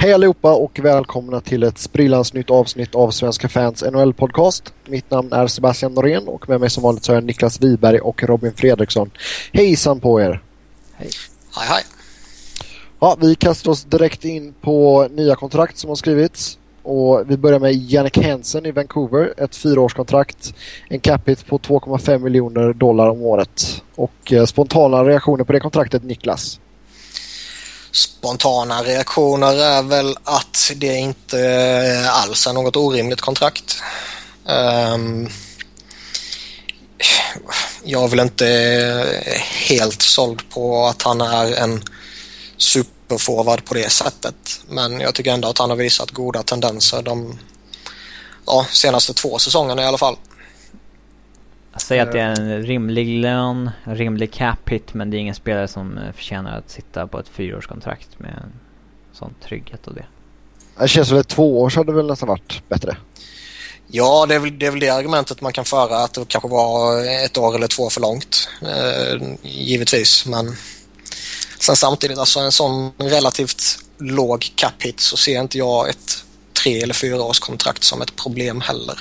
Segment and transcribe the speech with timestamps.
[0.00, 4.72] Hej allihopa och välkomna till ett sprillans nytt avsnitt av Svenska fans NHL-podcast.
[4.86, 7.98] Mitt namn är Sebastian Norén och med mig som vanligt så har jag Niklas Wiberg
[8.00, 9.10] och Robin Fredriksson.
[9.52, 10.42] Hejsan på er!
[10.94, 11.10] Hej!
[11.56, 11.82] Hej hej!
[13.00, 16.58] Ja, vi kastar oss direkt in på nya kontrakt som har skrivits.
[16.82, 19.34] Och vi börjar med Jannik Hansen i Vancouver.
[19.36, 20.54] Ett fyraårskontrakt.
[20.88, 23.82] En capita på 2,5 miljoner dollar om året.
[23.94, 26.60] Och eh, spontana reaktioner på det kontraktet, Niklas?
[27.92, 33.82] Spontana reaktioner är väl att det inte alls är något orimligt kontrakt.
[34.44, 35.28] Um,
[37.84, 38.46] jag är väl inte
[39.68, 41.82] helt såld på att han är en
[42.56, 44.60] superforward på det sättet.
[44.68, 47.38] Men jag tycker ändå att han har visat goda tendenser de
[48.46, 50.16] ja, senaste två säsongerna i alla fall.
[51.88, 55.34] Säg att det är en rimlig lön, en rimlig cap hit men det är ingen
[55.34, 58.52] spelare som eh, förtjänar att sitta på ett fyraårskontrakt med en
[59.12, 60.04] sån trygghet och det.
[60.78, 62.96] Det känns väl ett två år så hade det väl nästan varit bättre.
[63.86, 66.48] Ja, det är, väl, det är väl det argumentet man kan föra att det kanske
[66.48, 68.48] var ett år eller två för långt.
[68.62, 70.56] Eh, givetvis, men
[71.58, 76.24] sen samtidigt alltså en sån relativt låg cap hit så ser inte jag ett
[76.62, 78.98] tre eller fyra års kontrakt som ett problem heller.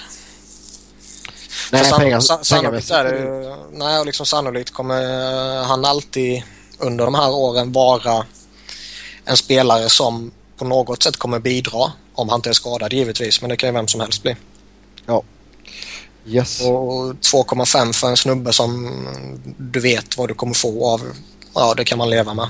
[1.72, 6.44] Nej, För pengar, sannolikt är det nej, liksom sannolikt kommer han alltid
[6.80, 8.26] under de här åren vara
[9.26, 11.92] en spelare som på något sätt kommer bidra.
[12.14, 14.36] Om han inte är skadad givetvis, men det kan ju vem som helst bli.
[15.06, 15.24] Ja.
[16.26, 16.62] Yes.
[16.62, 18.92] Och 2,5 för en snubbe som
[19.58, 21.02] du vet vad du kommer få av,
[21.54, 22.48] ja det kan man leva med.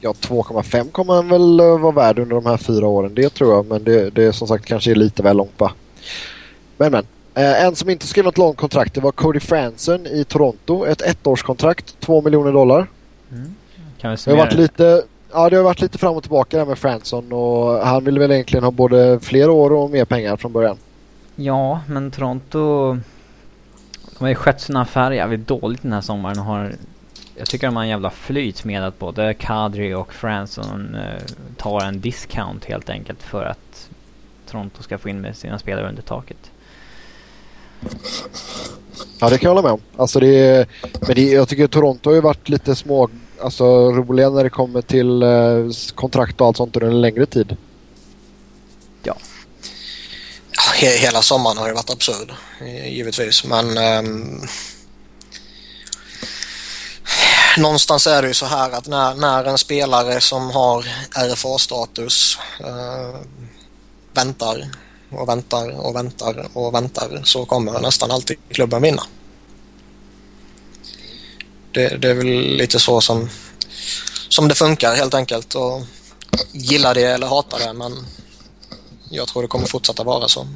[0.00, 3.54] Ja, 2,5 kommer han väl eh, vara värd under de här fyra åren, det tror
[3.54, 3.66] jag.
[3.66, 5.72] Men det, det som sagt kanske är lite väl långt va.
[6.76, 7.06] Men men.
[7.36, 10.86] Eh, en som inte skrev något långt kontrakt det var Cody Franson i Toronto.
[10.86, 12.86] Ett ettårskontrakt, 2 miljoner dollar.
[13.32, 13.54] Mm.
[13.98, 16.64] Kan vi det har varit lite Ja, det har varit lite fram och tillbaka där
[16.64, 20.52] med Franson och han ville väl egentligen ha både fler år och mer pengar från
[20.52, 20.76] början.
[21.36, 22.92] Ja, men Toronto...
[24.18, 26.72] De har ju skött sina affärer jävligt dåligt den här sommaren och har...
[27.36, 31.22] Jag tycker de har en jävla flyt med att både Kadri och Franson eh,
[31.56, 33.88] tar en discount helt enkelt för att
[34.50, 36.50] Toronto ska få in med sina spelare under taket.
[39.18, 39.80] Ja, det kan jag hålla med om.
[39.96, 40.66] Alltså det är,
[41.00, 43.10] men det, jag tycker Toronto har ju varit lite små
[43.40, 47.56] alltså, roliga när det kommer till eh, kontrakt och allt sånt under en längre tid.
[49.02, 49.16] Ja.
[50.52, 52.32] ja hela sommaren har ju varit absurd,
[52.86, 53.44] givetvis.
[53.44, 54.46] Men um,
[57.58, 63.20] någonstans är det ju så här att när, när en spelare som har RFA-status uh,
[64.12, 64.70] väntar
[65.10, 69.02] och väntar och väntar och väntar så kommer nästan alltid klubben vinna.
[71.72, 73.28] Det, det är väl lite så som,
[74.28, 75.54] som det funkar helt enkelt.
[75.54, 75.82] Och
[76.52, 77.92] gilla det eller hata det men
[79.10, 80.46] jag tror det kommer fortsätta vara så.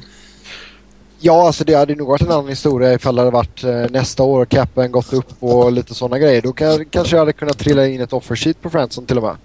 [1.19, 4.23] Ja, alltså det hade nog varit en annan historia ifall det hade varit eh, nästa
[4.23, 6.41] år och capen gått upp och lite sådana grejer.
[6.41, 9.23] Då kan, kanske jag hade kunnat trilla in ett offer sheet på Fransson till och
[9.23, 9.37] med.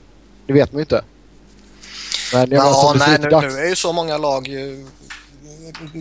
[0.46, 1.02] Det vet man ju inte.
[2.32, 4.86] Men jag ja, nej, nu, nu är ju så många lag ju,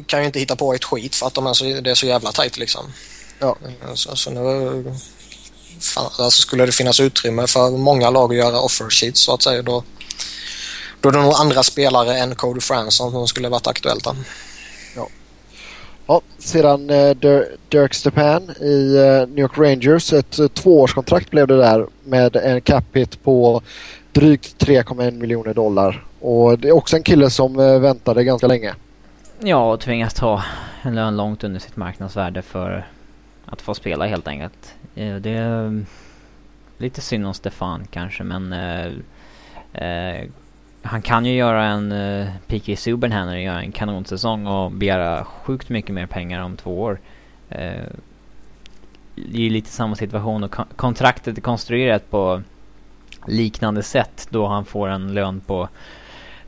[0.05, 2.05] kan ju inte hitta på ett skit för att de är så, det är så
[2.05, 2.85] jävla tajt liksom.
[3.39, 3.55] Ja.
[3.93, 4.95] Så, så nu
[5.79, 9.41] fan, alltså skulle det finnas utrymme för många lag att göra offer sheets så att
[9.41, 9.83] säga då,
[11.01, 14.07] då är det nog andra spelare än Cody Franson som skulle varit aktuellt.
[16.07, 17.15] Ja, sedan eh,
[17.69, 20.13] Dirk Stepan i eh, New York Rangers.
[20.13, 23.61] Ett eh, tvåårskontrakt blev det där med en cap hit på
[24.13, 26.05] drygt 3,1 miljoner dollar.
[26.27, 28.73] Och det är också en kille som eh, väntade ganska länge.
[29.39, 30.43] Ja, och tvingas ta
[30.81, 32.87] en lön långt under sitt marknadsvärde för
[33.45, 34.75] att få spela helt enkelt.
[34.95, 35.85] Eh, det är mm,
[36.77, 38.85] lite synd om Stefan kanske men eh,
[39.73, 40.27] eh,
[40.81, 42.75] han kan ju göra en eh, P.K.
[42.75, 46.81] Subban här när han gör en kanonsäsong och begära sjukt mycket mer pengar om två
[46.81, 46.99] år.
[47.49, 47.83] Eh,
[49.15, 52.41] det är ju lite samma situation och kontraktet är konstruerat på
[53.27, 55.69] liknande sätt då han får en lön på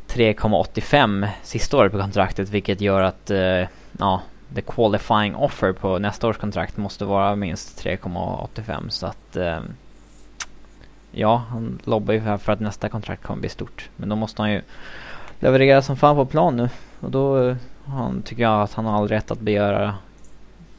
[0.08, 3.68] 3,85 sista året på kontraktet vilket gör att eh,
[4.00, 4.22] ja,
[4.56, 9.60] the qualifying offer på nästa års kontrakt måste vara minst 3,85 så att eh,
[11.12, 13.90] ja, han lobbar ju för att nästa kontrakt kommer bli stort.
[13.96, 14.62] Men då måste han ju
[15.40, 17.56] leverera som fan på plan nu och då eh,
[17.86, 19.96] han, tycker jag att han har all rätt att begära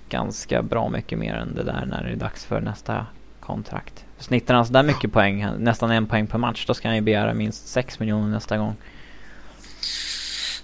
[0.08, 3.06] ganska bra mycket mer än det där när det är dags för nästa
[3.40, 4.04] kontrakt.
[4.18, 7.34] Snittar han sådär mycket poäng, nästan en poäng per match, då ska han ju begära
[7.34, 8.76] minst 6 miljoner nästa gång.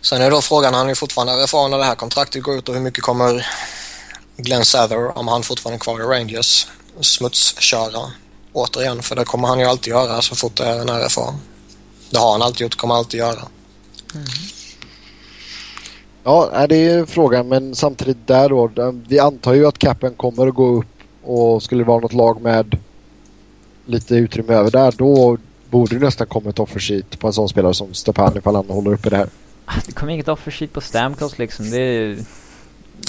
[0.01, 2.75] Sen är då frågan, han är fortfarande erfaren när det här kontraktet går ut och
[2.75, 3.47] hur mycket kommer
[4.37, 6.67] Glenn Sather, om han fortfarande är kvar i Rangers,
[7.01, 8.01] smutsköra
[8.53, 9.03] återigen?
[9.03, 11.35] För det kommer han ju alltid göra så fort det är en RFA.
[12.11, 13.43] Det har han alltid gjort och kommer alltid göra.
[14.15, 14.27] Mm.
[16.25, 18.71] Ja, det är frågan men samtidigt där då.
[18.77, 20.87] Eh, vi antar ju att capen kommer att gå upp
[21.25, 22.79] och skulle det vara något lag med
[23.87, 25.39] lite utrymme över där då
[25.75, 28.93] borde det nästan komma ett offersheet på en sån spelare som Stepan ifall han håller
[28.93, 29.29] uppe det här.
[29.87, 31.71] Det kommer inget offersheet på Stamkos liksom.
[31.71, 32.19] Det är...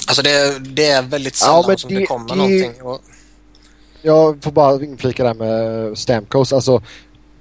[0.06, 2.34] Alltså det, det är väldigt sällan ja, som det, det kommer det...
[2.34, 2.82] någonting.
[2.82, 3.00] Och...
[4.02, 6.52] Jag får bara inflika där med Stamkos.
[6.52, 6.82] Alltså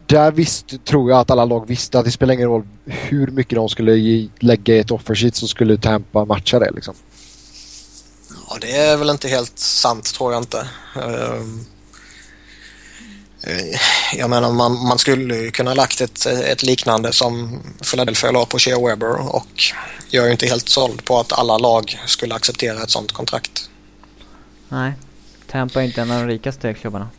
[0.05, 3.55] där visst, tror jag att alla lag visste att det spelar ingen roll hur mycket
[3.55, 6.95] de skulle ge, lägga i ett offersheet så skulle Tampa matcha det liksom.
[8.49, 10.67] Ja, det är väl inte helt sant tror jag inte.
[10.95, 11.41] Eh,
[14.13, 17.61] jag menar man, man skulle kunna lagt ett, ett liknande som
[17.91, 19.63] Philadelphia la på Shea Weber och
[20.09, 23.69] jag är inte helt såld på att alla lag skulle acceptera ett sånt kontrakt.
[24.69, 24.93] Nej,
[25.51, 27.09] Tampa är inte en av de rikaste klubbarna.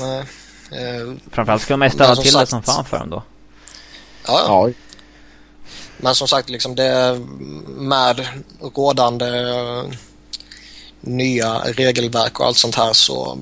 [0.00, 0.24] Nej.
[0.70, 3.22] Eh, Framförallt ska man ställa till sagt, det som fan för dem då.
[4.26, 4.70] Ja, ja.
[5.96, 7.20] Men som sagt, liksom det
[7.66, 8.26] med
[8.60, 9.84] rådande uh,
[11.00, 13.38] nya regelverk och allt sånt här så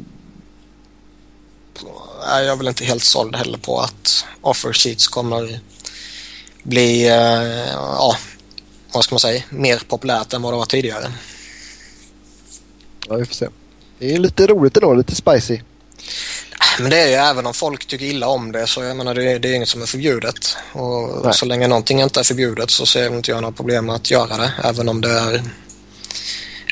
[2.27, 5.61] är jag väl inte helt såld heller på att offer sheets kommer
[6.63, 8.17] bli, uh, ja,
[8.93, 11.13] vad ska man säga, mer populärt än vad det var tidigare.
[13.09, 13.49] Ja, vi får se.
[13.99, 15.61] Det är lite roligt ändå, lite spicy.
[16.79, 19.33] Men det är ju även om folk tycker illa om det så jag menar det,
[19.33, 20.57] är, det är inget som är förbjudet.
[20.73, 21.35] Och Nej.
[21.35, 24.37] så länge någonting inte är förbjudet så ser inte jag några problem med att göra
[24.37, 24.53] det.
[24.65, 25.43] Även om det är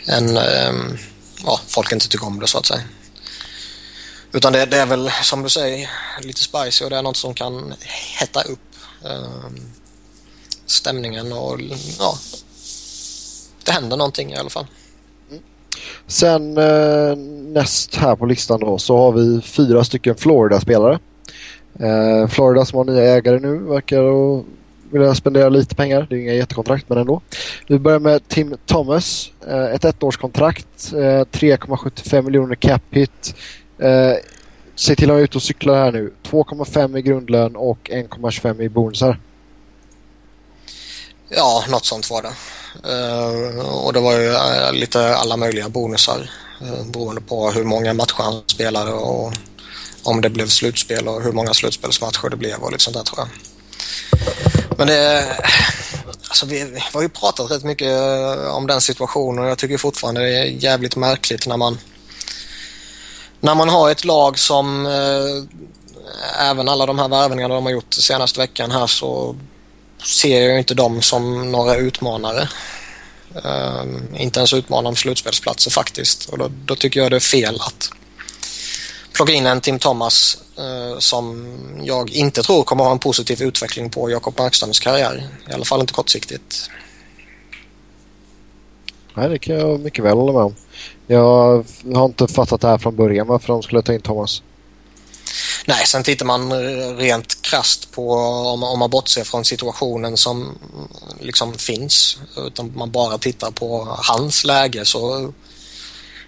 [0.06, 0.36] en...
[0.36, 0.98] Um,
[1.44, 2.82] ja, folk inte tycker om det så att säga.
[4.38, 5.90] Utan det, det, är väl som du säger
[6.22, 7.74] lite spicy och det är något som kan
[8.20, 8.58] hetta upp
[9.04, 9.50] eh,
[10.66, 11.60] stämningen och
[11.98, 12.14] ja,
[13.64, 14.66] det händer någonting i alla fall.
[16.06, 17.16] Sen eh,
[17.52, 20.98] näst här på listan då så har vi fyra stycken Florida-spelare.
[21.80, 24.02] Eh, Florida som har nya ägare nu verkar
[24.92, 26.06] vilja spendera lite pengar.
[26.10, 27.20] Det är inga jättekontrakt men ändå.
[27.66, 29.30] Vi börjar med Tim Thomas.
[29.48, 30.92] Eh, ett ettårskontrakt.
[30.92, 33.34] Eh, 3,75 miljoner cap hit.
[33.78, 34.16] Eh,
[34.74, 36.12] se till att vara ute och cykla här nu.
[36.22, 39.18] 2,5 i grundlön och 1,25 i bonusar.
[41.28, 42.32] Ja, något sånt var det.
[42.86, 46.30] Uh, och det var ju uh, lite alla möjliga bonusar
[46.62, 49.32] uh, beroende på hur många matcher han spelade och
[50.02, 53.18] om det blev slutspel och hur många slutspelsmatcher det blev och lite sånt där tror
[53.18, 53.28] jag.
[54.78, 55.24] Men det...
[56.28, 57.92] Alltså vi, vi har ju pratat rätt mycket
[58.50, 61.78] om den situationen och jag tycker fortfarande det är jävligt märkligt när man
[63.40, 67.94] när man har ett lag som eh, även alla de här värvningarna de har gjort
[67.94, 69.36] senaste veckan här så
[70.04, 72.48] ser jag inte dem som några utmanare.
[73.44, 73.84] Eh,
[74.16, 76.28] inte ens utmana om slutspelsplatser faktiskt.
[76.28, 77.90] Och då, då, tycker jag det är fel att
[79.12, 83.90] plocka in en Tim Thomas eh, som jag inte tror kommer ha en positiv utveckling
[83.90, 85.28] på Jakob Markströms karriär.
[85.50, 86.70] I alla fall inte kortsiktigt.
[89.18, 90.54] Nej, det kan jag mycket väl hålla med om.
[91.06, 94.42] Jag har inte fattat det här från början varför de skulle ta in Thomas.
[95.66, 96.52] Nej, sen tittar man
[96.96, 100.58] rent krast på om, om man bortser från situationen som
[101.20, 105.32] liksom finns utan man bara tittar på hans läge så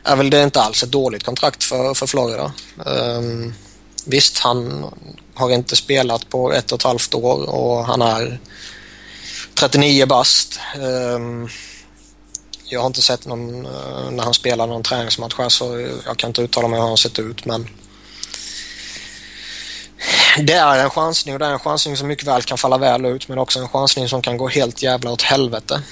[0.05, 2.53] är väl det inte alls ett dåligt kontrakt för, för Florida.
[2.87, 3.55] Um,
[4.05, 4.85] visst, han
[5.35, 8.39] har inte spelat på ett och ett halvt år och han är
[9.55, 10.61] 39 bast.
[10.79, 11.49] Um,
[12.73, 16.31] jag har inte sett någon uh, när han spelar någon träningsmatch här så jag kan
[16.31, 17.69] inte uttala mig hur han sett ut men
[20.39, 23.05] det är en chansning och det är en chansning som mycket väl kan falla väl
[23.07, 25.83] ut men också en chansning som kan gå helt jävla åt helvete.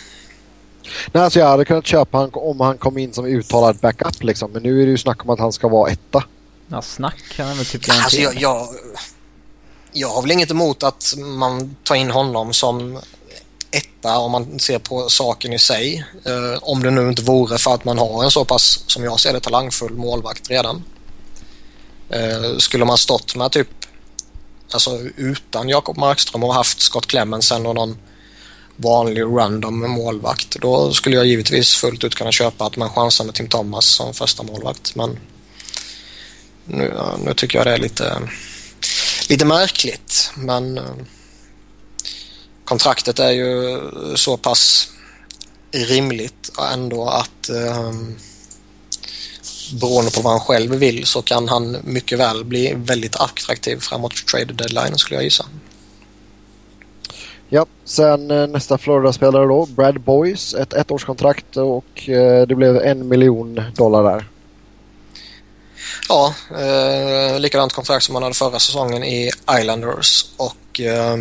[1.12, 4.50] Nej, alltså jag hade kunnat köpa han om han kom in som uttalad backup liksom.
[4.52, 6.24] Men nu är det ju snack om att han ska vara etta.
[6.68, 8.68] Ja, snack kan han väl typ alltså, jag, jag,
[9.92, 13.00] jag har väl inget emot att man tar in honom som
[13.70, 16.04] etta om man ser på saken i sig.
[16.24, 19.20] Eh, om det nu inte vore för att man har en så pass, som jag
[19.20, 20.84] ser det, talangfull målvakt redan.
[22.10, 23.68] Eh, skulle man stått med typ
[24.72, 27.96] alltså utan Jakob Markström och haft Scott Clemensen och någon
[28.76, 33.34] vanlig random målvakt då skulle jag givetvis fullt ut kunna köpa att man chansar med
[33.34, 35.18] Tim Thomas som första målvakt men
[36.64, 36.94] nu,
[37.24, 38.28] nu tycker jag det är lite,
[39.28, 40.84] lite märkligt men eh,
[42.68, 43.80] kontraktet är ju
[44.14, 44.88] så pass
[45.72, 48.16] rimligt ändå att um,
[49.80, 54.26] beroende på vad han själv vill så kan han mycket väl bli väldigt attraktiv framåt
[54.26, 55.46] trade deadline skulle jag gissa.
[57.48, 63.08] Ja, sen eh, nästa Florida-spelare då, Brad Boyce, ett ettårskontrakt och eh, det blev en
[63.08, 64.28] miljon dollar där.
[66.08, 71.16] Ja, eh, likadant kontrakt som han hade förra säsongen i Islanders och eh,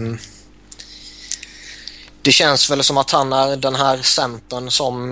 [2.27, 5.11] det känns väl som att han är den här centern som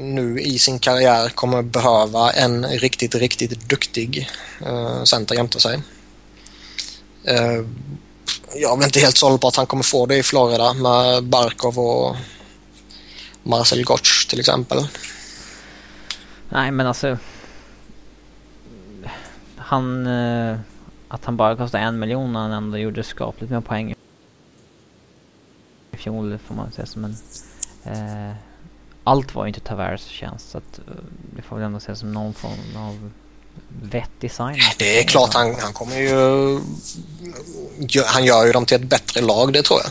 [0.00, 4.30] nu i sin karriär kommer behöva en riktigt, riktigt duktig
[4.66, 5.82] eh, center jämte sig.
[7.24, 7.64] Eh,
[8.54, 11.78] jag är inte helt såld på att han kommer få det i Florida med Barkov
[11.78, 12.16] och
[13.42, 14.86] Marcel Gotch till exempel.
[16.48, 17.18] Nej men alltså
[19.56, 20.06] han...
[20.06, 20.58] Eh,
[21.08, 23.94] att han bara kostade en miljon när han ändå gjorde skapligt med poäng
[25.94, 27.16] i fjol får man säga som en...
[27.84, 28.36] Eh,
[29.04, 30.94] allt var ju inte Tavares tjänst så att eh,
[31.36, 33.10] det får väl ändå ses som någon form av
[33.82, 34.56] vettig sign.
[34.78, 36.60] Det är klart han, han kommer ju...
[38.04, 39.90] Han gör ju dem till ett bättre lag det tror jag.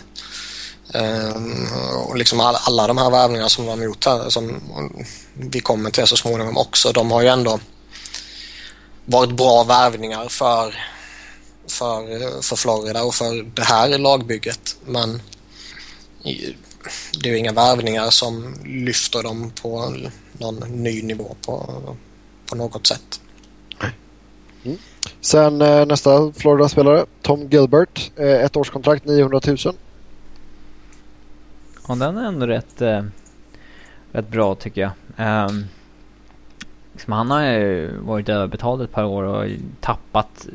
[0.96, 1.68] Um,
[2.08, 4.62] och liksom alla, alla de här värvningarna som de har gjort här som
[5.34, 6.92] vi kommer till så småningom också.
[6.92, 7.60] De har ju ändå
[9.06, 10.76] varit bra värvningar för,
[11.68, 14.76] för, för Florida och för det här lagbygget.
[14.86, 15.22] Men
[17.24, 19.96] det är inga värvningar som lyfter dem på
[20.32, 21.82] någon ny nivå på,
[22.50, 23.22] på något sätt.
[24.64, 24.78] Mm.
[25.22, 28.12] Sen eh, nästa Florida-spelare, Tom Gilbert.
[28.16, 29.58] Eh, ett årskontrakt, 900 000.
[31.88, 33.04] Ja, den är ändå rätt, eh,
[34.12, 34.92] rätt bra tycker jag.
[35.50, 35.66] Um,
[36.94, 39.50] liksom, han har ju varit överbetald ett par år och
[39.82, 40.48] tappat.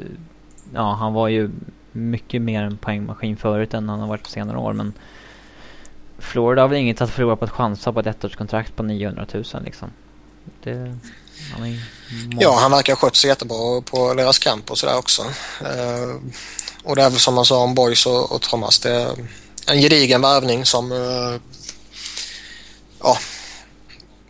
[0.75, 1.51] Ja, han var ju
[1.93, 4.73] mycket mer en poängmaskin förut än han har varit på senare år.
[4.73, 4.93] Men
[6.19, 9.45] Florida har väl inget att förlora på att chansa på ett ettårskontrakt på 900 000
[9.65, 9.91] liksom.
[10.63, 10.97] Det,
[11.53, 11.79] han
[12.41, 15.23] ja, han verkar ha skött sig jättebra på deras kamp och sådär också.
[15.23, 16.17] Uh,
[16.85, 18.79] och det är väl som man sa om Boys och, och Thomas.
[18.79, 19.15] Det är
[19.67, 21.41] en gedigen värvning som uh,
[23.03, 23.19] ja,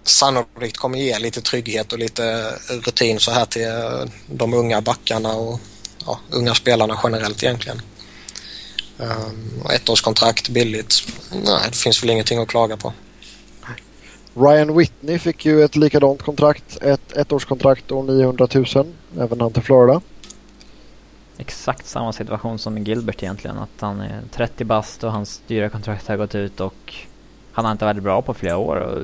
[0.05, 3.69] sannolikt kommer ge lite trygghet och lite rutin så här till
[4.27, 5.61] de unga backarna och
[6.07, 7.83] ja, unga spelarna generellt egentligen.
[9.01, 10.95] Um, ettårskontrakt billigt.
[11.33, 12.93] Nej, det finns väl ingenting att klaga på.
[14.35, 16.79] Ryan Whitney fick ju ett likadant kontrakt.
[16.83, 18.65] Ett ettårskontrakt och 900 000.
[19.19, 20.01] Även han till Florida.
[21.39, 23.59] Exakt samma situation som Gilbert egentligen.
[23.59, 26.95] Att han är 30 bast och hans dyra kontrakt har gått ut och
[27.53, 28.77] han har inte varit bra på flera år.
[28.77, 29.03] Och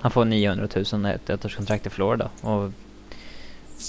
[0.00, 2.30] han får 900 000 ett ettårskontrakt i Florida.
[2.40, 2.70] Och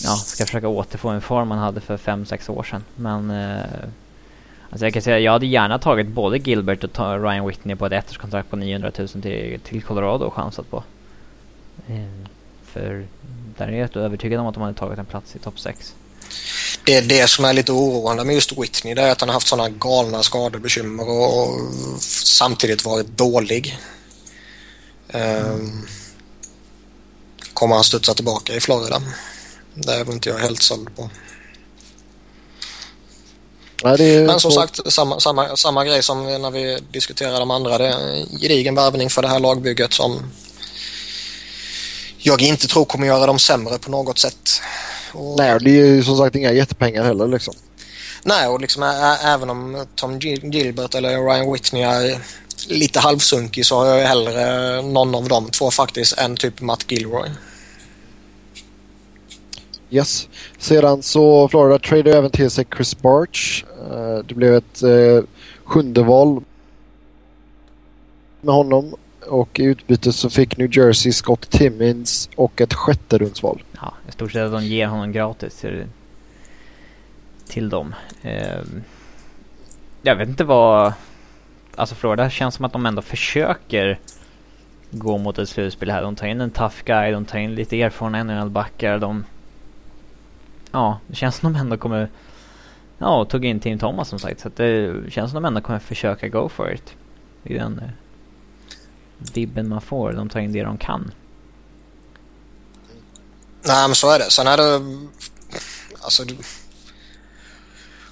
[0.03, 2.83] ja, ska försöka återfå en form han hade för 5-6 år sedan.
[2.95, 3.89] Men eh,
[4.75, 7.93] alltså jag kan säga jag hade gärna tagit både Gilbert och Ryan Whitney på ett
[7.93, 10.83] ettårskontrakt på 900 000 till, till Colorado och chansat på.
[11.87, 12.27] Mm.
[12.65, 13.05] för
[13.57, 15.95] där är jag rätt övertygad om att de hade tagit en plats i topp 6.
[16.85, 19.33] Det, är det som är lite oroande med just Whitney det är att han har
[19.33, 21.61] haft sådana galna skadebekymmer och, och
[22.01, 23.77] samtidigt varit dålig.
[25.13, 25.87] Um,
[27.53, 29.01] kommer han studsa tillbaka i Florida?
[29.73, 31.09] Det är väl inte jag helt såld på.
[33.83, 37.77] Nej, Men som sagt, samma, samma, samma grej som när vi diskuterade de andra.
[37.77, 40.31] Det är en gedigen värvning för det här lagbygget som
[42.17, 44.61] jag inte tror kommer göra dem sämre på något sätt.
[45.11, 45.37] Och...
[45.37, 47.53] Nej, det är ju som sagt inga jättepengar heller liksom.
[48.23, 48.83] Nej, och liksom
[49.23, 52.19] även om Tom Gilbert eller Ryan Whitney är
[52.67, 57.29] lite halvsunkig så har jag hellre någon av dem två faktiskt än typ Matt Gilroy.
[59.95, 60.29] Yes.
[60.57, 63.63] Sedan så Florida tradade även till sig Chris Barch.
[63.91, 65.23] Uh, det blev ett uh,
[65.63, 66.43] sjunde val
[68.41, 68.95] med honom
[69.27, 73.63] och i utbyte så fick New Jersey Scott Timmins och ett sjätte rundsval.
[73.81, 75.83] Ja, i stort sett att de ger honom gratis till,
[77.47, 77.95] till dem.
[78.25, 78.81] Uh,
[80.01, 80.93] jag vet inte vad...
[81.75, 83.99] Alltså Florida känns som att de ändå försöker
[84.91, 86.01] gå mot ett slutspel här.
[86.01, 88.99] De tar in en tough guy, de tar in lite erfarna NHL-backar.
[88.99, 89.23] De
[90.75, 92.09] ja, det känns som de ändå kommer...
[92.97, 94.41] Ja, tog in Tim Thomas som sagt.
[94.41, 96.93] Så att det känns som de ändå kommer försöka go for it.
[97.43, 97.89] Det är den eh,
[99.33, 100.13] vibben man får.
[100.13, 101.11] De tar in det de kan.
[103.61, 104.31] Nej, men så är det.
[104.31, 104.81] Sen är det...
[106.01, 106.23] Alltså...
[106.23, 106.35] Du,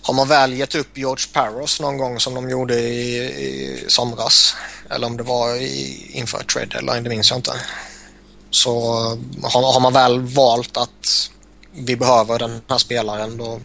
[0.01, 4.55] har man väl gett upp George Parros någon gång som de gjorde i, i somras
[4.89, 7.51] eller om det var i, inför trade deadline, det minns jag inte.
[8.49, 8.91] Så
[9.43, 11.31] har, har man väl valt att
[11.73, 13.59] vi behöver den här spelaren då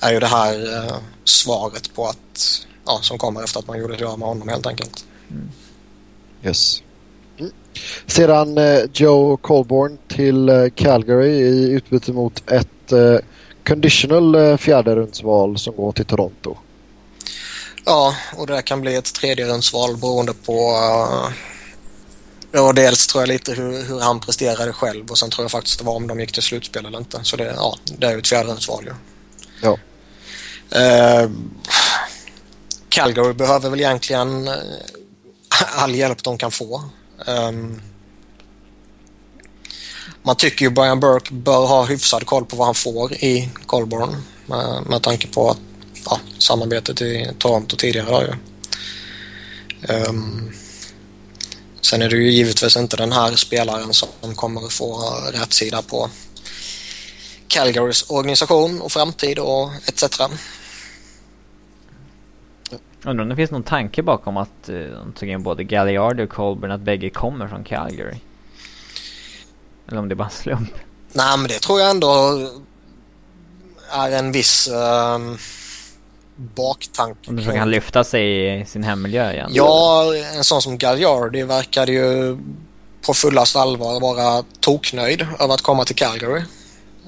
[0.00, 3.96] är ju det här eh, svaret på att ja, som kommer efter att man gjorde
[3.96, 5.04] det med honom helt enkelt.
[5.30, 5.50] Mm.
[6.44, 6.82] Yes.
[7.38, 7.52] Mm.
[8.06, 13.16] Sedan eh, Joe Colborn till eh, Calgary i utbyte mot ett eh,
[13.66, 16.56] conditional eh, fjärde rundsval som går till Toronto.
[17.84, 21.32] Ja, och det kan bli ett tredje rundsval beroende på uh,
[22.54, 25.78] Ja, dels tror jag lite hur, hur, han presterade själv och sen tror jag faktiskt
[25.78, 27.20] det var om de gick till slutspel eller inte.
[27.22, 28.92] Så det, ja, det är ju ett fjärdehandsval ju.
[29.62, 29.78] Ja.
[30.76, 31.30] Uh,
[32.88, 34.54] Calgary behöver väl egentligen uh,
[35.76, 36.82] all hjälp de kan få.
[37.26, 37.82] Um,
[40.22, 44.22] man tycker ju Brian Burke bör ha hyfsad koll på vad han får i Colborn
[44.46, 45.58] med, med tanke på att,
[46.04, 48.10] ja, samarbetet i Toronto tidigare.
[48.10, 48.34] Då, ju.
[49.94, 50.52] Um,
[51.82, 55.00] sen är det ju givetvis inte den här spelaren som kommer att få
[55.32, 56.10] rätt sida på
[57.48, 60.20] Calgarys organisation och framtid och etc.
[63.04, 66.30] Undrar om det finns någon tanke bakom att uh, de tog in både Galliardi och
[66.30, 68.16] Colburn, att bägge kommer från Calgary?
[69.88, 70.74] Eller om det är bara en slump?
[71.12, 72.40] Nej, men det tror jag ändå
[73.90, 75.36] är en viss uh,
[76.36, 77.30] baktanke.
[77.30, 79.50] Om du kan lyfta sig i sin hemmiljö igen?
[79.52, 80.04] Ja,
[80.36, 82.38] en sån som Galliardi verkade ju
[83.06, 86.42] på fullast allvar vara toknöjd över att komma till Calgary.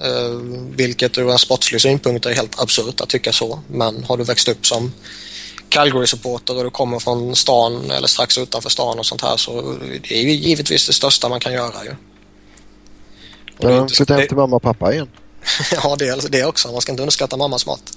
[0.04, 0.40] Uh,
[0.76, 3.60] vilket ur en sportslig synpunkt är helt absurt att tycka så.
[3.68, 4.92] Men har du växt upp som
[5.68, 9.76] Calgary-supporter och du kommer från stan eller strax utanför stan och sånt här så
[10.08, 11.94] det är ju givetvis det största man kan göra ju.
[13.58, 15.08] Kan de flytta hem till mamma och pappa igen?
[15.72, 16.72] ja, det, det också.
[16.72, 17.92] Man ska inte underskatta mammas mat.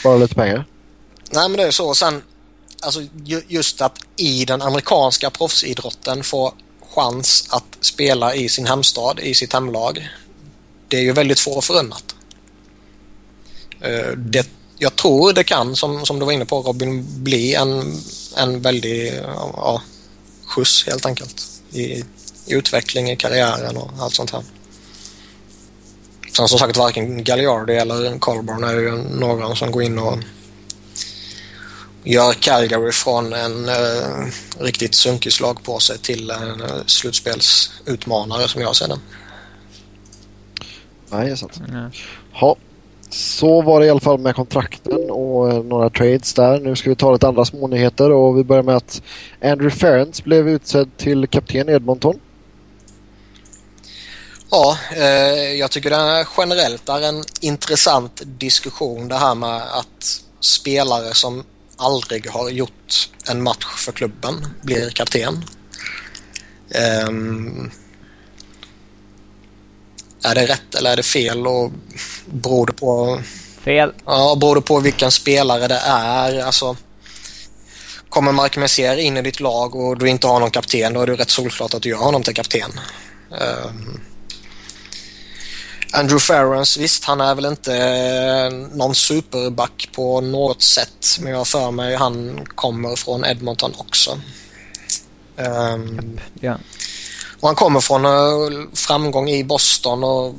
[0.00, 0.64] Spara lite pengar?
[1.30, 1.94] Nej, men det är så.
[1.94, 2.22] Sen,
[2.80, 3.00] alltså,
[3.48, 6.54] just att i den amerikanska proffsidrotten få
[6.94, 10.08] chans att spela i sin hemstad, i sitt hemlag.
[10.88, 12.14] Det är ju väldigt få förunnat.
[13.80, 14.48] Eh, det,
[14.78, 18.00] jag tror det kan, som, som du var inne på Robin, bli en,
[18.36, 19.22] en väldig
[19.56, 19.82] ja,
[20.46, 21.46] skjuts helt enkelt.
[21.70, 22.04] I, I
[22.46, 24.42] utveckling i karriären och allt sånt här.
[26.36, 30.18] Sen som sagt varken Galliardi eller Colburn är ju några som går in och
[32.04, 34.26] gör Calgary från en uh,
[34.60, 38.98] riktigt sunkig slagpåse till en uh, slutspelsutmanare som jag ser den.
[41.10, 41.60] Nej, det är sant.
[41.68, 41.90] Mm.
[42.32, 42.56] Ha.
[43.10, 46.60] Så var det i alla fall med kontrakten och uh, några trades där.
[46.60, 49.02] Nu ska vi ta lite andra smånyheter och vi börjar med att
[49.42, 52.20] Andrew Ferrens blev utsedd till kapten i Edmonton.
[54.50, 61.14] Ja, eh, jag tycker det generellt är en intressant diskussion det här med att spelare
[61.14, 61.44] som
[61.76, 65.44] aldrig har gjort en match för klubben blir kapten.
[67.08, 67.70] Um,
[70.22, 71.70] är det rätt eller är det fel och
[72.26, 73.20] beror det på...
[73.64, 73.92] Fel.
[74.04, 76.44] Ja, beror det på vilken spelare det är.
[76.44, 76.76] Alltså,
[78.08, 81.06] kommer Mark Messier in i ditt lag och du inte har någon kapten då är
[81.06, 82.70] det rätt solklart att du gör honom till kapten.
[83.30, 84.00] Um,
[85.92, 91.46] Andrew Ferrens, visst han är väl inte eh, någon superback på något sätt men jag
[91.46, 94.20] för mig han kommer från Edmonton också.
[95.36, 96.58] Um, ja.
[97.40, 100.34] Och han kommer från uh, framgång i Boston och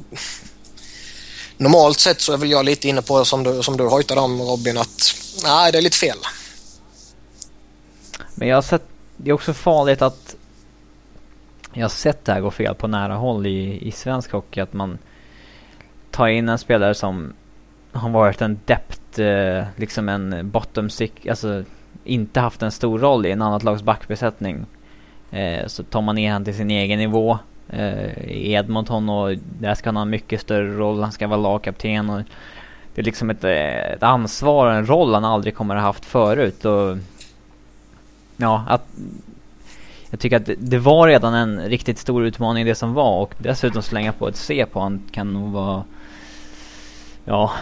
[1.57, 4.41] normalt sett så är väl jag lite inne på som du, som du hojtade om
[4.41, 6.17] Robin att nej det är lite fel.
[8.35, 8.83] Men jag har sett,
[9.17, 10.35] det är också farligt att
[11.73, 14.73] jag har sett det här gå fel på nära håll i, i svensk hockey att
[14.73, 14.97] man
[16.17, 17.33] ta in en spelare som
[17.91, 21.63] har varit en depth, eh, liksom en bottom stick, alltså
[22.03, 24.65] inte haft en stor roll i en annat lags backbesättning.
[25.31, 29.75] Eh, så tar man ner han till sin egen nivå eh, i Edmonton och där
[29.75, 32.21] ska han ha en mycket större roll, han ska vara lagkapten och
[32.95, 36.65] det är liksom ett, eh, ett ansvar, en roll han aldrig kommer ha haft förut
[36.65, 36.97] och
[38.37, 38.87] ja, att
[40.09, 43.81] jag tycker att det, var redan en riktigt stor utmaning det som var och dessutom
[43.81, 45.83] slänga på ett C på han kan nog vara
[47.27, 47.53] ja,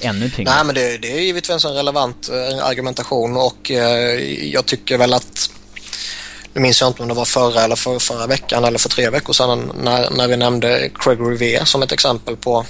[0.00, 0.54] ännu tyngre.
[0.54, 4.20] Nej, men det, det är givetvis en relevant eh, argumentation och eh,
[4.52, 5.50] jag tycker väl att
[6.54, 9.10] nu minns jag inte om det var förra eller för, förra veckan eller för tre
[9.10, 12.66] veckor sedan när, när vi nämnde Craig Rivier som ett exempel på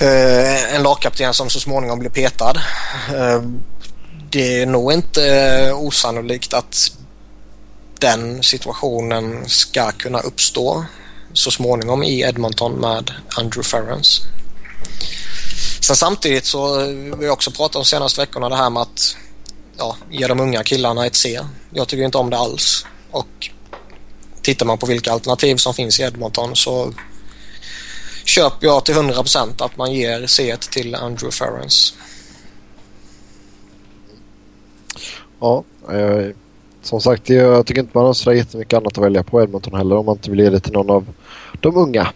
[0.00, 2.60] eh, en lagkapten som så småningom blev petad.
[3.14, 3.42] Eh,
[4.30, 6.92] det är nog inte eh, osannolikt att
[7.98, 10.84] den situationen ska kunna uppstå
[11.32, 14.22] så småningom i Edmonton med Andrew Ferrens.
[15.80, 19.16] Sen samtidigt så eh, vi har också pratat om senaste veckorna det här med att
[19.78, 21.40] ja, ge de unga killarna ett C.
[21.70, 22.86] Jag tycker inte om det alls.
[23.10, 23.50] Och
[24.42, 26.92] tittar man på vilka alternativ som finns i Edmonton så
[28.24, 31.94] köper jag till 100% att man ger C till Andrew Ferrens.
[35.40, 36.34] Ja, jag
[36.82, 39.96] som sagt jag tycker inte man har så jättemycket annat att välja på Edmonton heller
[39.96, 41.06] om man inte vill ge det till någon av
[41.60, 42.12] de unga.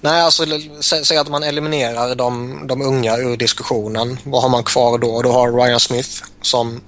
[0.00, 0.44] Nej, alltså
[1.02, 4.18] säg att man eliminerar de, de unga ur diskussionen.
[4.24, 5.22] Vad har man kvar då?
[5.22, 6.80] Då har Ryan Smith som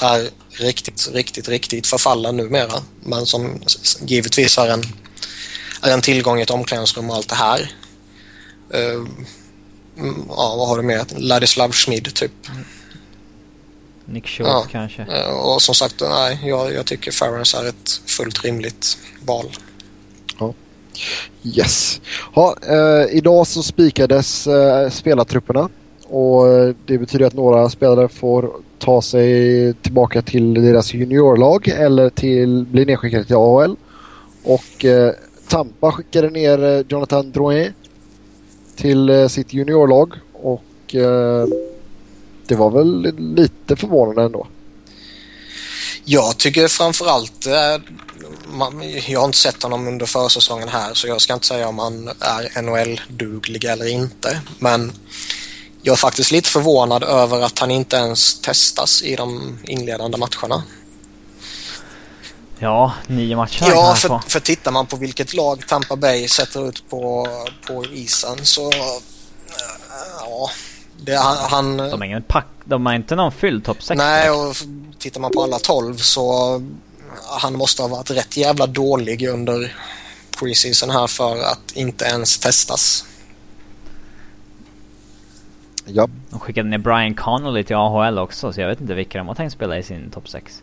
[0.00, 2.82] är riktigt, riktigt, riktigt förfallen numera.
[3.00, 3.60] Men som
[4.00, 4.82] givetvis är en,
[5.82, 7.72] är en tillgång i ett omklädningsrum och allt det här.
[8.74, 9.06] Uh,
[10.28, 11.04] ja, vad har du mer?
[11.16, 12.32] Ladislav Schmid typ.
[14.06, 14.66] Nick Schultz ja.
[14.70, 15.02] kanske.
[15.02, 19.46] Uh, och som sagt, nej, jag, jag tycker Ferrens är ett fullt rimligt val.
[20.38, 20.54] Ja.
[21.42, 22.00] Yes.
[22.34, 25.68] Ja, eh, idag så spikades eh, spelartrupperna
[26.08, 26.44] och
[26.86, 32.84] det betyder att några spelare får ta sig tillbaka till deras juniorlag eller till bli
[32.84, 33.76] nedskickade till AHL.
[34.44, 35.12] Och eh,
[35.48, 37.72] Tampa skickade ner eh, Jonathan Drouin
[38.76, 41.46] till eh, sitt juniorlag och eh,
[42.46, 44.46] det var väl lite förvånande ändå.
[46.04, 47.76] Jag tycker framförallt eh,
[49.06, 52.08] jag har inte sett honom under försäsongen här så jag ska inte säga om han
[52.08, 54.40] är NHL-duglig eller inte.
[54.58, 54.92] Men
[55.82, 60.62] jag är faktiskt lite förvånad över att han inte ens testas i de inledande matcherna.
[62.58, 66.88] Ja, nio matcher Ja, för, för tittar man på vilket lag Tampa Bay sätter ut
[66.90, 67.28] på,
[67.66, 68.72] på isen så...
[70.20, 70.50] Ja,
[71.04, 71.76] det, han, han...
[71.76, 73.98] De har, ingen pack, de har inte någon fylld topp 6.
[73.98, 74.56] Nej, och
[74.98, 76.62] tittar man på alla 12 så...
[77.40, 79.76] Han måste ha varit rätt jävla dålig under
[80.38, 83.04] preseason här för att inte ens testas.
[85.86, 86.08] Ja.
[86.30, 89.34] De skickade ner Brian Connolly till AHL också så jag vet inte vilka de har
[89.34, 90.62] tänkt spela i sin topp 6.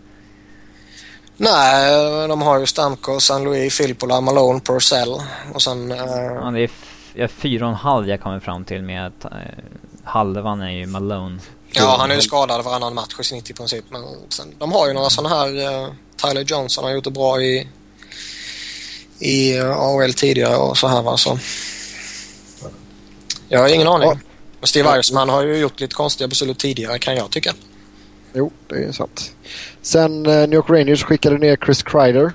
[1.38, 5.22] Nej, de har ju Stamkos, San Louis, Filippola, Malone, Purcell
[5.54, 5.92] och sen...
[5.92, 5.98] Uh...
[5.98, 6.70] Ja, det är
[7.14, 9.32] ja, fyra och en halv jag kommer fram till med att uh,
[10.04, 11.40] halvan är ju Malone.
[11.72, 13.86] Ja, han är ju skadad varannan match i snitt i princip.
[13.90, 15.82] Men sen, de har ju några sådana här...
[15.84, 17.68] Uh, Tyler Johnson har gjort det bra i,
[19.20, 21.18] i AHL tidigare och så här va.
[21.18, 21.40] Så.
[23.50, 24.10] Jag har ingen aning.
[24.62, 24.68] Ja.
[24.68, 27.54] Steve Eisman har ju gjort lite konstiga beslut tidigare kan jag tycka.
[28.34, 29.36] Jo, det är sant.
[29.82, 32.34] Sen uh, New York Rangers skickade ner Chris Kreider.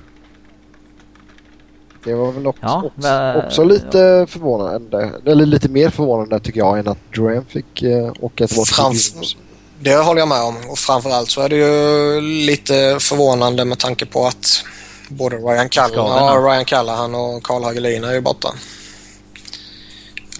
[2.06, 4.26] Det var väl också, ja, också, också lite ja.
[4.26, 5.10] förvånande.
[5.26, 9.36] Eller lite mer förvånande tycker jag än att Duran fick uh, åka tillbaka Framf till
[9.80, 10.56] Det håller jag med om.
[10.68, 14.64] Och framförallt så är det ju lite förvånande med tanke på att
[15.08, 18.48] både Ryan Callahan, ja, Ryan Callahan och Carl Hagelin är ju borta.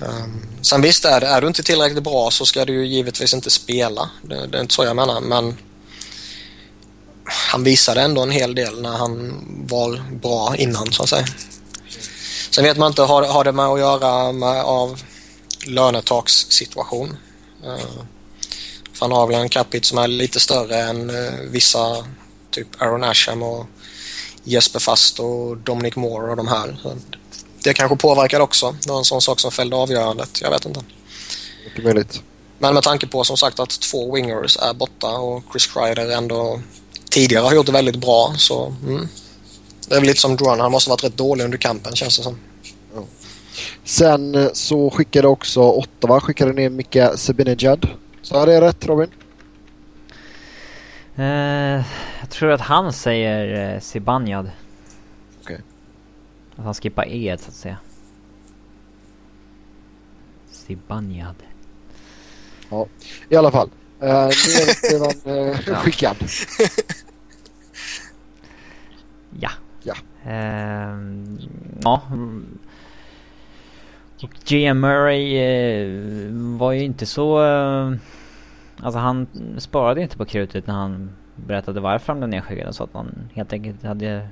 [0.02, 3.35] Um, sen visst är det, är du inte tillräckligt bra så ska du ju givetvis
[3.35, 4.11] inte spela.
[4.22, 5.57] Det, det är inte så jag menar men
[7.52, 11.26] han visade ändå en hel del när han var bra innan så att säga.
[12.50, 15.00] Sen vet man inte, har, har det med att göra med av
[15.66, 17.16] lönetakssituation?
[17.64, 18.02] Uh,
[19.00, 22.04] han har väl en capita som är lite större än uh, vissa
[22.50, 23.66] typ Aaron Asham och
[24.44, 26.78] Jesper Fast och Dominic Moore och de här.
[26.82, 26.96] Så
[27.64, 28.76] det kanske påverkar också.
[28.82, 30.40] Det var en sån sak som fällde avgörandet.
[30.42, 30.80] Jag vet inte.
[31.64, 32.22] Mycket möjligt.
[32.59, 36.61] Men med tanke på som sagt att två wingers är borta och Chris Kreider ändå
[37.11, 39.09] tidigare har gjort det väldigt bra så mm.
[39.88, 40.61] Det är väl lite som Duran.
[40.61, 42.38] Han måste varit rätt dålig under kampen känns det som.
[42.94, 43.05] Ja.
[43.85, 47.88] Sen eh, så skickade också Ottawa skickade ner Mika Sebinejad.
[48.22, 49.11] Så är det rätt Robin?
[51.18, 51.25] Uh,
[52.20, 54.51] jag tror att han säger uh, Zibanejad.
[56.57, 57.77] Att han skippar E så att säga.
[60.51, 61.37] Zibanejad.
[62.68, 62.87] Ja,
[63.29, 63.70] i alla fall.
[64.03, 66.16] Uh, nu är redan uh, skickad.
[69.40, 69.51] ja.
[70.27, 70.33] Ja.
[70.33, 71.39] Uh,
[71.83, 72.03] ja.
[74.23, 77.41] Och GM Murray uh, var ju inte så...
[77.41, 77.97] Uh,
[78.81, 79.27] alltså han
[79.59, 82.75] sparade inte på krutet när han berättade varför han blev nedskickad.
[82.75, 84.29] Så att han helt enkelt hade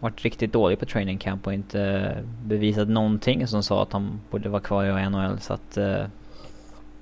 [0.00, 2.12] varit riktigt dålig på training camp och inte
[2.44, 5.40] bevisat någonting som sa att han borde vara kvar i NHL.
[5.40, 6.04] Så att uh,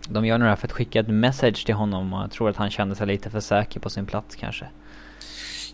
[0.09, 2.51] de gör nog det här för att skicka ett message till honom och jag tror
[2.51, 4.67] att han kände sig lite för säker på sin plats kanske.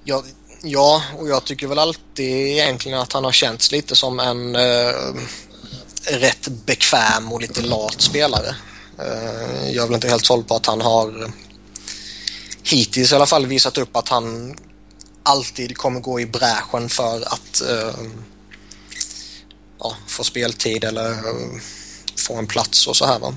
[0.05, 0.23] Ja,
[0.62, 4.92] ja och jag tycker väl alltid egentligen att han har känts lite som en eh,
[6.11, 8.57] rätt bekväm och lite lat spelare.
[8.99, 11.33] Eh, jag är väl inte helt såld på att han har
[12.62, 14.57] hittills i alla fall visat upp att han
[15.23, 18.01] alltid kommer gå i bräschen för att eh,
[19.79, 21.61] ja, få speltid eller eh,
[22.27, 23.18] få en plats och så här.
[23.18, 23.35] Va?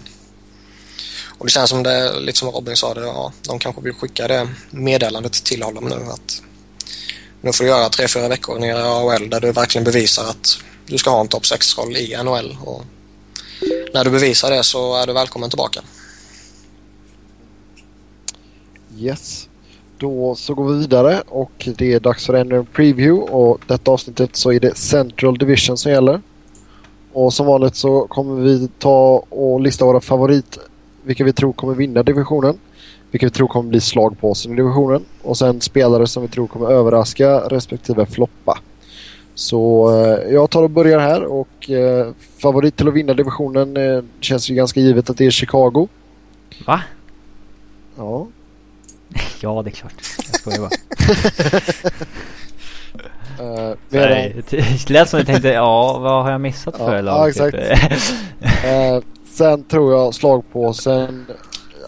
[1.37, 4.27] Och det känns som det, lite som Robin sa, det, ja, de kanske vill skicka
[4.27, 6.41] det meddelandet till honom nu att
[7.41, 10.57] nu får du göra tre, fyra veckor nere i AHL där du verkligen bevisar att
[10.85, 12.57] du ska ha en topp 6-roll i NHL.
[12.65, 12.83] Och
[13.93, 15.81] när du bevisar det så är du välkommen tillbaka.
[18.97, 19.47] Yes.
[19.97, 23.91] Då så går vi vidare och det är dags för ännu en preview och detta
[23.91, 26.21] avsnittet så är det Central Division som gäller.
[27.13, 30.57] Och som vanligt så kommer vi ta och lista våra favorit,
[31.03, 32.59] vilka vi tror kommer vinna divisionen
[33.11, 35.05] vilka vi tror kommer bli slagpåsen i divisionen.
[35.21, 38.57] Och sen spelare som vi tror kommer överraska respektive floppa.
[39.35, 44.03] Så eh, jag tar och börjar här och eh, favorit till att vinna divisionen eh,
[44.19, 45.87] känns ju ganska givet att det är Chicago.
[46.67, 46.81] Va?
[47.97, 48.27] Ja.
[49.41, 49.93] Ja, det är klart.
[50.31, 50.69] Jag skojar bara.
[53.39, 57.01] Uh, Nej, det lät som jag tänkte, ja vad har jag missat Ja, för ja,
[57.01, 57.29] lag?
[57.29, 57.57] exakt.
[57.57, 57.69] typ?
[58.65, 58.99] eh,
[59.31, 61.25] sen tror jag slagpåsen,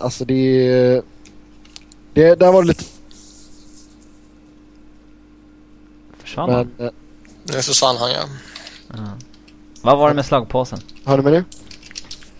[0.01, 1.01] alltså det är...
[2.13, 2.83] Det, där var det lite...
[6.17, 6.71] Försvann han?
[6.77, 6.93] Men, eh,
[7.43, 8.23] Nu försvann han ja.
[8.93, 9.03] Ja.
[9.81, 10.79] Vad var det med slagpåsen?
[11.05, 11.43] hör ni mig nu?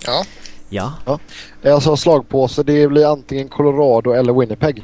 [0.05, 0.25] Ja,
[0.69, 1.19] Ja.
[1.61, 4.83] Jag sa slagpåse, det blir antingen Colorado eller Winnipeg.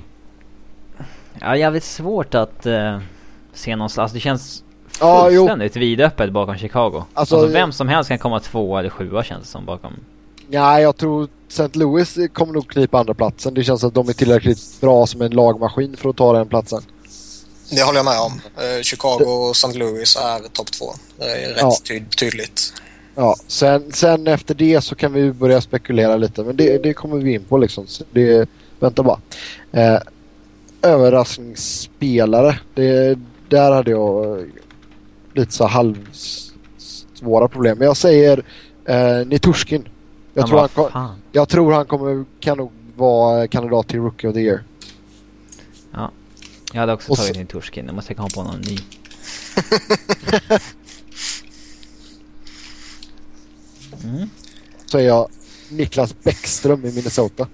[1.40, 3.00] Ja, jävligt svårt att uh,
[3.54, 4.04] se någonstans.
[4.04, 4.64] Alltså det känns
[5.00, 5.42] Ja, jo.
[5.42, 7.04] fullständigt vidöppet bakom Chicago.
[7.14, 9.94] Alltså, Alltså, vem som helst kan komma tvåa eller sjua känns det som bakom.
[10.52, 11.70] Nej, jag tror St.
[11.74, 13.54] Louis kommer nog knipa andra platsen.
[13.54, 16.82] Det känns att de är tillräckligt bra som en lagmaskin för att ta den platsen.
[17.72, 18.42] det håller jag med om.
[18.58, 19.78] Eh, Chicago och St.
[19.80, 20.86] Louis är topp två.
[21.18, 21.74] Det är rätt Ja.
[21.88, 22.74] ty- tydligt.
[23.16, 26.44] Ja, sen, sen efter det så kan vi börja spekulera lite.
[26.44, 27.88] Men det, det kommer vi in på liksom.
[27.88, 29.20] Så det, vänta bara.
[29.72, 30.00] Eh,
[30.82, 32.60] överraskningsspelare.
[32.74, 34.46] Det, där hade jag
[35.34, 37.78] lite så halvsvåra problem.
[37.78, 38.44] Men jag säger
[38.86, 39.88] eh, Nitushkin.
[40.40, 41.16] Jag, tror han, vad ko- fan.
[41.32, 44.64] jag tror han kommer, kan nog vara kandidat till Rookie of the Year.
[46.74, 47.86] Jag hade också Och så- tagit in Turskin.
[47.86, 48.78] Jag måste komma på någon ny.
[54.04, 54.30] Mm.
[54.86, 55.28] Så är jag
[55.70, 57.48] Niklas Bäckström i Minnesota.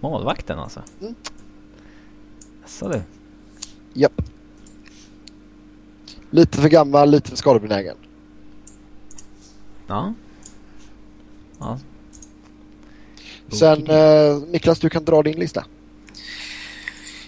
[0.00, 0.82] Målvakten alltså.
[1.00, 1.14] Mm.
[2.66, 3.02] Så du.
[3.92, 4.22] Japp.
[6.30, 7.96] Lite för gammal, lite för skadebenägen.
[9.86, 10.14] Ja.
[11.60, 11.78] Ja.
[13.58, 15.64] Sen eh, Niklas, du kan dra din lista.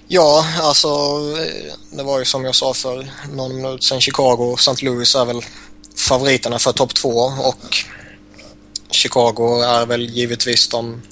[0.09, 4.01] Ja, alltså eh, det var ju som jag sa för någon minut sedan.
[4.01, 4.85] Chicago och St.
[4.87, 5.41] Louis är väl
[5.97, 7.77] favoriterna för topp två och
[8.91, 11.03] Chicago är väl givetvis de,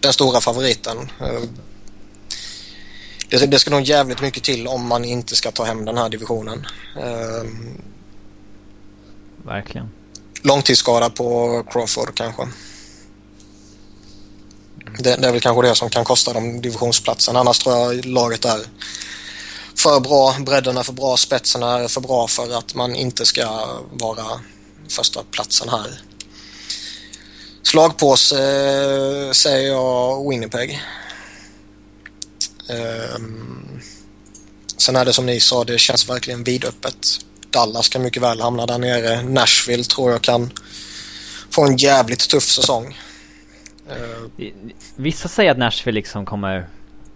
[0.00, 0.98] den stora favoriten.
[1.20, 1.42] Eh,
[3.30, 6.08] Det, det ska nog jävligt mycket till om man inte ska ta hem den här
[6.08, 6.66] divisionen.
[6.96, 7.44] Eh,
[9.44, 9.88] Verkligen.
[10.42, 12.48] Långtidsskada på Crawford kanske.
[14.98, 17.36] Det, det är väl kanske det som kan kosta dem divisionsplatsen.
[17.36, 18.60] Annars tror jag laget är
[19.76, 20.36] för bra.
[20.40, 21.16] Bredden är för bra.
[21.16, 24.40] Spetsen är för bra för att man inte ska vara
[24.88, 26.00] första platsen här.
[27.62, 30.82] Slagpåse eh, säger jag Winnipeg.
[32.68, 33.20] Eh,
[34.76, 37.06] sen är det som ni sa, det känns verkligen vidöppet.
[37.50, 39.22] Dallas kan mycket väl hamna där nere.
[39.22, 40.50] Nashville tror jag kan
[41.50, 42.96] få en jävligt tuff säsong.
[44.96, 46.66] Vissa säger att Nashville liksom kommer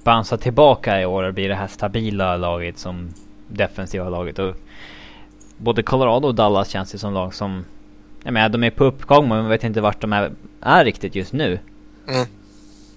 [0.04, 3.14] bounsa tillbaka i år och bli det här stabila laget som
[3.48, 4.38] defensiva laget.
[4.38, 4.54] Och
[5.56, 7.64] både Colorado och Dallas känns det som lag som...
[8.24, 11.14] Jag menar, de är på uppgång men man vet inte vart de är, är riktigt
[11.14, 11.58] just nu.
[12.08, 12.26] Mm.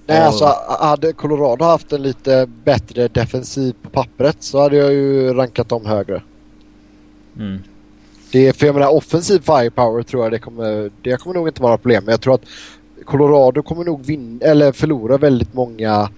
[0.07, 4.93] Nej, Och- alltså hade Colorado haft en lite bättre defensiv på pappret så hade jag
[4.93, 6.21] ju rankat dem högre.
[7.39, 7.59] Mm.
[8.31, 11.61] Det är, för jag menar offensiv firepower tror jag det kommer, det kommer nog inte
[11.61, 12.03] vara problem.
[12.05, 12.45] Men jag tror att
[13.05, 16.09] Colorado kommer nog vinna, eller förlora väldigt många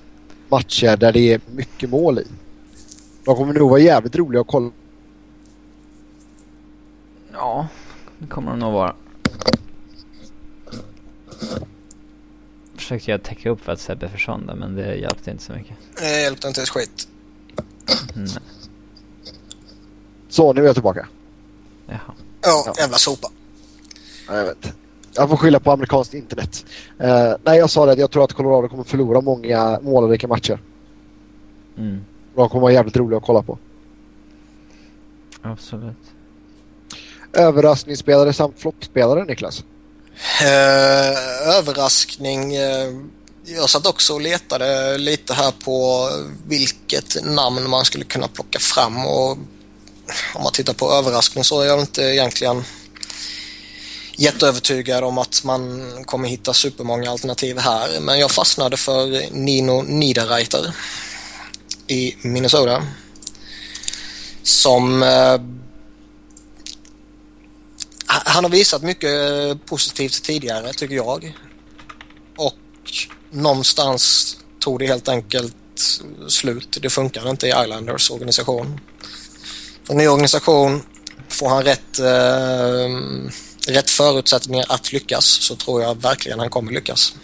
[0.49, 2.25] matcher där det är mycket mål i.
[3.25, 4.71] De kommer nog vara jävligt roliga att kolla.
[7.33, 7.67] Ja,
[8.19, 8.95] det kommer de nog vara.
[12.75, 15.75] Försökte jag täcka upp för att Sebbe försvann där, men det hjälpte inte så mycket.
[15.99, 17.07] Det hjälpte inte ett skit.
[18.15, 18.29] Mm.
[20.29, 21.07] Så, nu är jag tillbaka.
[21.87, 21.99] Jaha.
[22.41, 22.73] Ja, Ja.
[22.77, 23.29] jävla sopa.
[24.27, 24.73] Ja, Jag vet.
[25.13, 26.65] Jag får skylla på amerikanskt internet.
[26.99, 30.59] Eh, nej, jag sa det att jag tror att Colorado kommer förlora många målrika matcher.
[31.77, 32.05] Mm.
[32.35, 33.57] De kommer vara jävligt roliga att kolla på.
[35.41, 35.95] Absolut.
[37.33, 39.63] Överraskningsspelare samt floppspelare, Niklas.
[40.41, 42.55] Eh, överraskning.
[42.55, 42.93] Eh,
[43.45, 46.09] jag satt också och letade lite här på
[46.47, 49.37] vilket namn man skulle kunna plocka fram och
[50.35, 52.63] om man tittar på överraskning så är jag inte egentligen
[54.17, 57.99] jätteövertygad om att man kommer hitta supermånga alternativ här.
[57.99, 60.75] Men jag fastnade för Nino Niederreiter
[61.87, 62.83] i Minnesota.
[64.43, 65.37] Som eh,
[68.07, 69.11] han har visat mycket
[69.65, 71.37] positivt tidigare tycker jag.
[72.37, 72.57] Och
[73.31, 75.55] någonstans tog det helt enkelt
[76.27, 76.77] slut.
[76.81, 78.79] Det funkar inte i Islanders organisation.
[79.89, 80.81] En ny organisation,
[81.27, 82.89] får han rätt, eh,
[83.73, 87.15] rätt förutsättningar att lyckas så tror jag verkligen han kommer lyckas.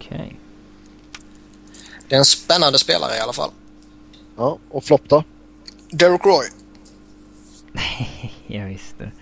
[0.00, 0.36] Okej.
[2.08, 3.50] Det är en spännande spelare i alla fall.
[4.36, 5.24] Ja, och flopp då?
[5.90, 6.46] Derek Roy.
[8.46, 9.12] Jag visste.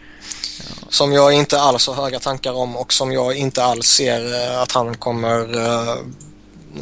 [0.88, 4.60] Som jag inte alls har höga tankar om och som jag inte alls ser eh,
[4.60, 5.96] att han kommer uh,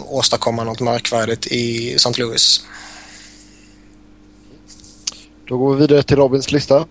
[0.04, 2.22] åstadkomma något märkvärdigt i St.
[2.22, 2.64] Louis.
[5.50, 6.86] Då går vi vidare till Robins lista.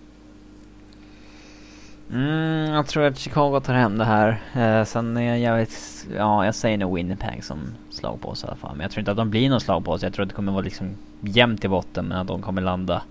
[2.12, 4.42] Mm, jag tror att Chicago tar hem det här.
[4.54, 6.06] Eh, sen är jag jävligt...
[6.16, 7.58] Ja, jag säger nog Winnipeg som
[7.90, 8.76] slag på oss i alla fall.
[8.76, 10.02] Men jag tror inte att de blir någon slag på oss.
[10.02, 10.88] Jag tror att det kommer vara liksom
[11.20, 13.02] jämnt i botten men att de kommer landa...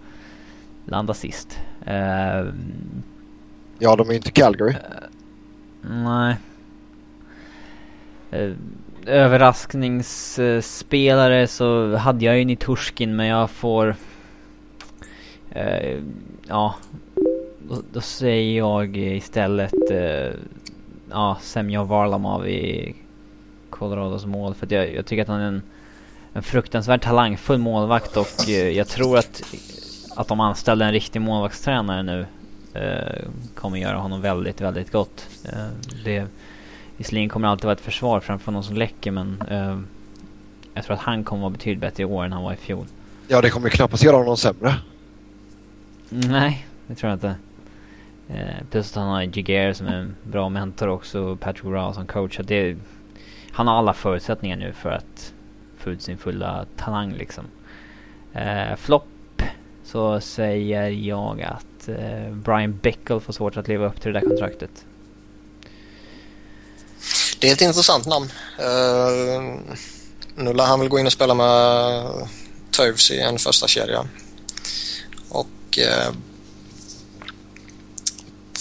[0.86, 1.60] Landa sist.
[1.86, 2.46] Eh,
[3.80, 4.76] Ja, de är inte Calgary.
[5.82, 6.36] nej.
[8.32, 8.52] Eh,
[9.06, 13.96] överraskningsspelare så hade jag ju Niturskin men jag får...
[15.52, 15.98] Eh,
[16.48, 16.76] ja.
[17.70, 20.32] Då, då säger jag istället eh,
[21.10, 22.96] ja, Semyon Varlamov i
[23.70, 24.54] Colorados mål.
[24.54, 25.62] För att jag, jag tycker att han är en,
[26.34, 29.44] en fruktansvärt talangfull målvakt och eh, jag tror att,
[30.16, 32.26] att de anställde en riktig målvaktstränare nu
[32.74, 35.28] eh, kommer göra honom väldigt, väldigt gott.
[35.46, 36.26] Eh, det,
[36.98, 39.80] visserligen kommer det alltid vara ett försvar framför någon som läcker men eh,
[40.74, 42.86] jag tror att han kommer vara betydligt bättre i år än han var i fjol.
[43.28, 44.74] Ja, det kommer knappast göra honom sämre.
[46.10, 47.36] Nej, det tror jag inte.
[48.30, 51.94] Eh, plus att han har Jigger som är en bra mentor också och Patrick Rouse
[51.94, 52.40] som coach.
[52.44, 52.78] Det,
[53.52, 55.34] han har alla förutsättningar nu för att
[55.78, 57.46] få ut sin fulla talang liksom.
[58.34, 59.42] Eh, Flopp
[59.84, 64.28] så säger jag att eh, Brian Bickle får svårt att leva upp till det där
[64.28, 64.86] kontraktet.
[67.42, 68.26] Det är ett intressant namn.
[68.60, 69.60] Uh,
[70.36, 72.06] nu lär han väl gå in och spela med
[72.72, 74.06] Toews i en första kedja.
[75.70, 76.16] Och uh,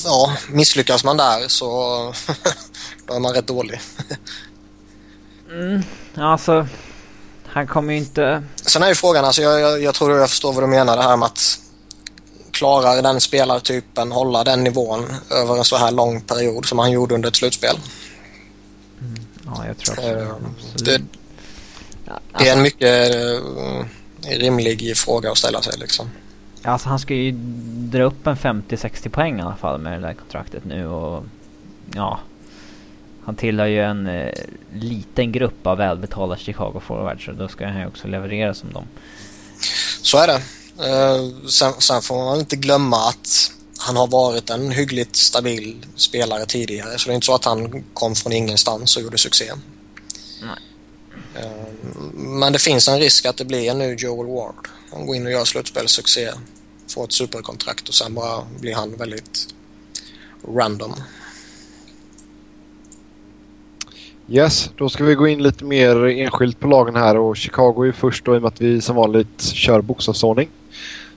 [0.05, 1.67] ja, misslyckas man där så
[3.07, 3.81] då är man rätt dålig.
[5.51, 5.83] mm,
[6.15, 6.67] alltså,
[7.47, 8.45] han kommer ju inte...
[8.55, 11.03] Sen är ju frågan, alltså jag, jag, jag tror jag förstår vad du menar det
[11.03, 11.61] här med att
[12.51, 17.15] klarar den spelartypen hålla den nivån över en så här lång period som han gjorde
[17.15, 17.77] under ett slutspel?
[19.01, 20.89] Mm, ja, jag tror absolut.
[20.89, 21.03] Uh, det,
[22.39, 23.85] det är en mycket uh,
[24.23, 26.11] rimlig fråga att ställa sig liksom.
[26.63, 27.33] Alltså han ska ju
[27.91, 31.25] dra upp en 50-60 poäng i alla fall med det där kontraktet nu och
[31.95, 32.21] ja.
[33.25, 34.33] Han tillhör ju en eh,
[34.75, 38.85] liten grupp av välbetalda Chicago forwards så då ska han ju också leverera som dem.
[40.03, 40.43] Så är det.
[40.79, 46.47] Uh, sen, sen, får man inte glömma att han har varit en hyggligt stabil spelare
[46.47, 49.53] tidigare så det är inte så att han kom från ingenstans och gjorde succé.
[50.43, 51.45] Nej.
[51.45, 51.75] Uh,
[52.15, 54.69] men det finns en risk att det blir en ny Joel Ward.
[54.93, 56.31] Han går in och gör slutspelssuccé,
[56.95, 59.55] får ett superkontrakt och sen bara blir han väldigt
[60.57, 60.95] random.
[64.31, 67.93] Yes, då ska vi gå in lite mer enskilt på lagen här och Chicago är
[67.93, 70.49] först då i och med att vi som vanligt kör bokstavsordning.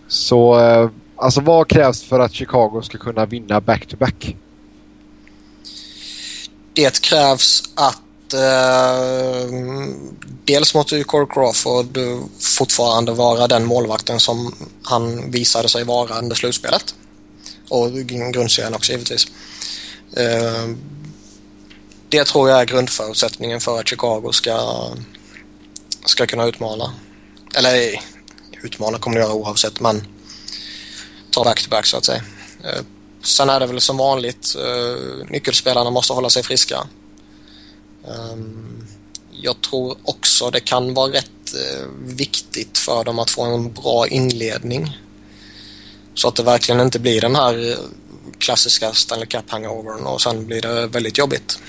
[0.08, 4.16] Så eh, alltså vad krävs för att Chicago ska kunna vinna back-to-back?
[4.16, 4.36] -back?
[6.74, 8.02] Det krävs att
[8.34, 9.46] eh,
[10.46, 11.98] dels måste ju Corey Crawford
[12.40, 16.96] fortfarande vara den målvakten som han visade sig vara under slutspelet.
[17.70, 17.92] Och
[18.34, 19.28] grundserien också givetvis.
[20.18, 20.68] Eh,
[22.10, 24.88] det tror jag är grundförutsättningen för att Chicago ska,
[26.06, 26.94] ska kunna utmana.
[27.56, 28.02] Eller
[28.64, 30.08] utmana kommer de göra oavsett men
[31.32, 32.24] ta back-to-back så att säga.
[32.64, 32.82] Eh,
[33.24, 36.88] sen är det väl som vanligt eh, nyckelspelarna måste hålla sig friska.
[38.04, 38.88] Um,
[39.32, 44.08] jag tror också det kan vara rätt eh, viktigt för dem att få en bra
[44.08, 44.98] inledning.
[46.14, 47.78] Så att det verkligen inte blir den här eh,
[48.38, 51.60] klassiska Stanley Cup-hangovern och sen blir det väldigt jobbigt.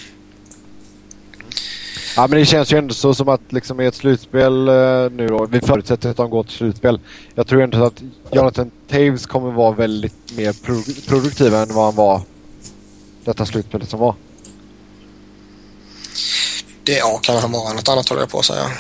[2.17, 5.29] Ja men det känns ju ändå så som att liksom i ett slutspel uh, nu
[5.29, 7.01] då, vi förutsätter att de går till slutspel.
[7.35, 11.95] Jag tror ändå att Jonathan Taves kommer vara väldigt mer pro produktiv än vad han
[11.95, 12.23] var
[13.25, 14.15] detta slutspelet som var.
[16.85, 18.71] Det, ja, kan han vara något annat håller jag på att säga.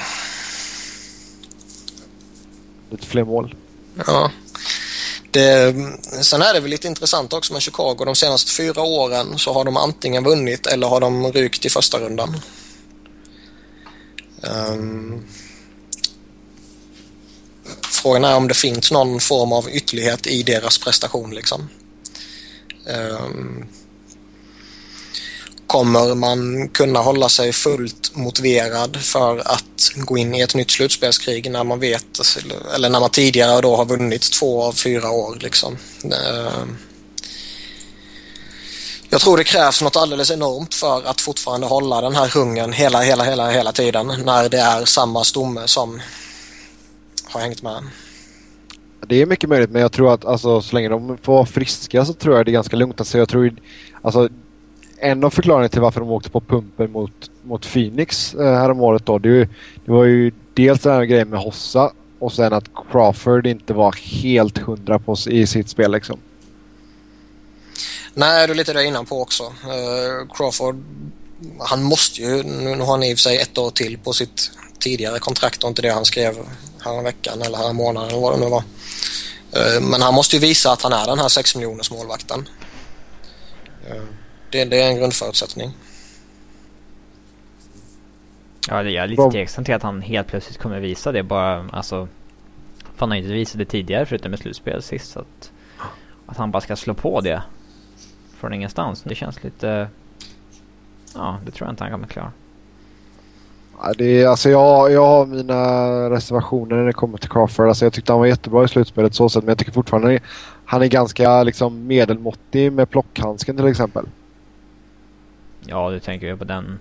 [2.90, 3.54] Lite fler mål.
[4.06, 4.30] Ja.
[5.30, 5.74] Det,
[6.22, 8.04] sen är det väl lite intressant också med Chicago.
[8.04, 11.98] De senaste fyra åren så har de antingen vunnit eller har de rykt i första
[11.98, 12.40] rundan.
[14.42, 15.26] Um,
[17.90, 21.34] frågan är om det finns någon form av ytterlighet i deras prestation.
[21.34, 21.68] Liksom.
[22.86, 23.66] Um,
[25.66, 31.50] kommer man kunna hålla sig fullt motiverad för att gå in i ett nytt slutspelskrig
[31.50, 32.20] när man vet,
[32.74, 35.76] eller när man tidigare då har vunnit två av fyra år liksom.
[36.04, 36.64] Eh,
[39.10, 43.00] jag tror det krävs något alldeles enormt för att fortfarande hålla den här hungern hela,
[43.00, 46.00] hela, hela, hela tiden när det är samma stomme som
[47.24, 47.82] har hängt med.
[49.06, 52.04] Det är mycket möjligt men jag tror att alltså, så länge de får vara friska
[52.04, 53.00] så tror jag det är ganska lugnt.
[53.00, 53.54] Alltså, jag tror,
[54.02, 54.28] alltså,
[55.02, 59.18] en av förklaringarna till varför de åkte på pumpen mot, mot Phoenix eh, häromåret då,
[59.18, 59.48] det,
[59.84, 63.92] det var ju dels den här grejen med Hossa och sen att Crawford inte var
[63.92, 66.18] helt hundra på i sitt spel liksom.
[68.14, 69.42] Nej, du är lite där innan på också.
[69.44, 70.82] Uh, Crawford,
[71.58, 74.50] han måste ju, nu har han i och för sig ett år till på sitt
[74.78, 76.34] tidigare kontrakt och inte det han skrev
[76.80, 78.62] här veckan eller här månaden eller vad det nu var.
[79.56, 82.48] Uh, men han måste ju visa att han är den här 6 miljoners målvakten.
[83.90, 84.21] Uh,
[84.52, 85.70] det, det, är en grundförutsättning.
[88.68, 92.08] Ja, jag är lite tveksam till att han helt plötsligt kommer visa det bara, alltså.
[92.78, 95.50] För han har inte visat det tidigare förutom med slutspel sist så att.
[96.26, 97.42] Att han bara ska slå på det
[98.36, 99.02] från ingenstans.
[99.02, 99.88] Det känns lite...
[101.14, 102.32] Ja, det tror jag inte han kommer klara.
[103.78, 107.68] Ja, det är, alltså jag, jag har mina reservationer när det kommer till Crawford.
[107.68, 110.20] Alltså jag tyckte han var jättebra i slutspelet så sätt, men jag tycker fortfarande
[110.64, 114.06] han är ganska liksom medelmåttig med plockhandsken till exempel.
[115.66, 116.78] Ja, du tänker ju på den.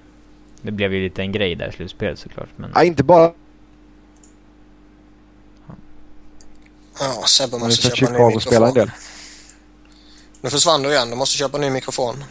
[0.61, 2.49] Det blev ju lite en grej där i slutspelet såklart.
[2.55, 2.71] Men...
[2.75, 3.33] Ja, inte bara...
[6.99, 8.67] Ja, Sebbe måste köpa en ny mikrofon.
[8.67, 8.91] En del.
[10.41, 11.09] Nu försvann du igen.
[11.09, 12.23] Du måste köpa en ny mikrofon.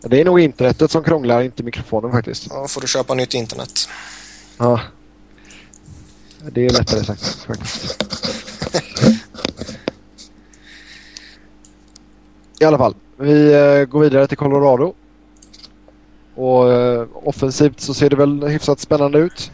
[0.00, 2.46] Det är nog internetet som krånglar, inte mikrofonen faktiskt.
[2.50, 3.88] Ja, får du köpa nytt internet.
[4.58, 4.80] Ja.
[6.50, 8.04] Det är lättare sagt faktiskt.
[12.60, 12.94] I alla fall.
[13.16, 14.94] Vi uh, går vidare till Colorado.
[16.36, 19.52] Och eh, offensivt så ser det väl hyfsat spännande ut.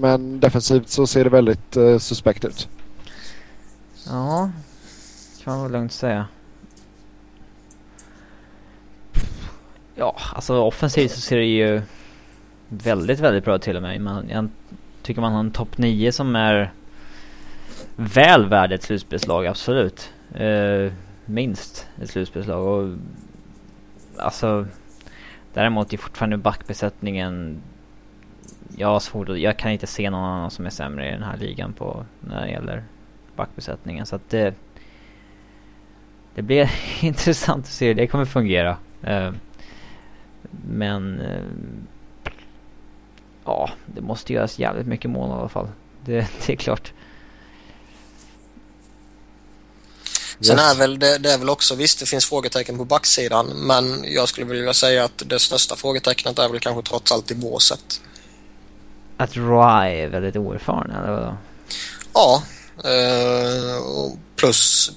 [0.00, 2.68] Men defensivt så ser det väldigt uh, suspekt ut.
[4.06, 4.50] Ja,
[5.44, 6.26] kan man väl lugnt säga.
[9.94, 11.82] Ja, alltså offensivt så ser det ju
[12.68, 14.00] väldigt, väldigt bra till och med.
[14.00, 14.48] Man, jag
[15.02, 16.72] tycker man har en topp 9 som är
[17.96, 20.12] väl värd ett slutspelslag, absolut.
[20.40, 20.92] Uh,
[21.24, 22.66] minst ett slutspelslag.
[22.66, 22.96] Och,
[24.16, 24.66] alltså,
[25.58, 27.62] däremot är fortfarande backbesättningen
[28.76, 31.22] jag har svårt att, jag kan inte se någon annan som är sämre i den
[31.22, 32.84] här ligan på när det gäller
[33.36, 34.06] backbesättningen.
[34.06, 34.54] Så att det,
[36.34, 36.70] det blir
[37.04, 38.76] intressant att se hur det kommer fungera.
[39.08, 39.30] Uh,
[40.68, 41.42] men eh,
[43.44, 45.68] ja, det måste göras jävligt mycket mål i alla fall.
[46.04, 46.92] Det, det är klart.
[50.40, 54.04] Sen är väl det, det, är väl också, visst det finns frågetecken på backsidan men
[54.04, 58.00] jag skulle vilja säga att det största frågetecknet är väl kanske trots allt i båset.
[59.16, 61.36] Att Rye är väldigt oerfaren eller vadå?
[62.14, 62.42] Ja,
[62.84, 64.90] eh, plus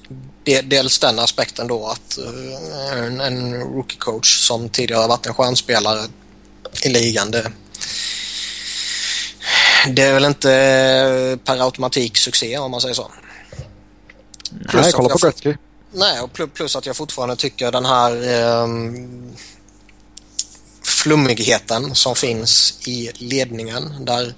[0.63, 6.01] dels den aspekten då att eh, en, en rookie coach som tidigare varit en stjärnspelare
[6.83, 7.51] i ligan det,
[9.87, 13.11] det är väl inte per automatik succé om man säger så.
[14.69, 15.55] Plus Nej, kolla på Gretzky.
[15.91, 18.67] Nej, och plus att jag fortfarande tycker den här eh,
[20.83, 24.33] flummigheten som finns i ledningen där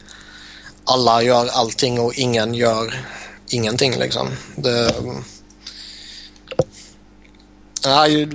[0.85, 3.05] alla gör allting och ingen gör
[3.49, 4.29] ingenting liksom.
[4.55, 4.93] Det,
[7.85, 8.27] Nej,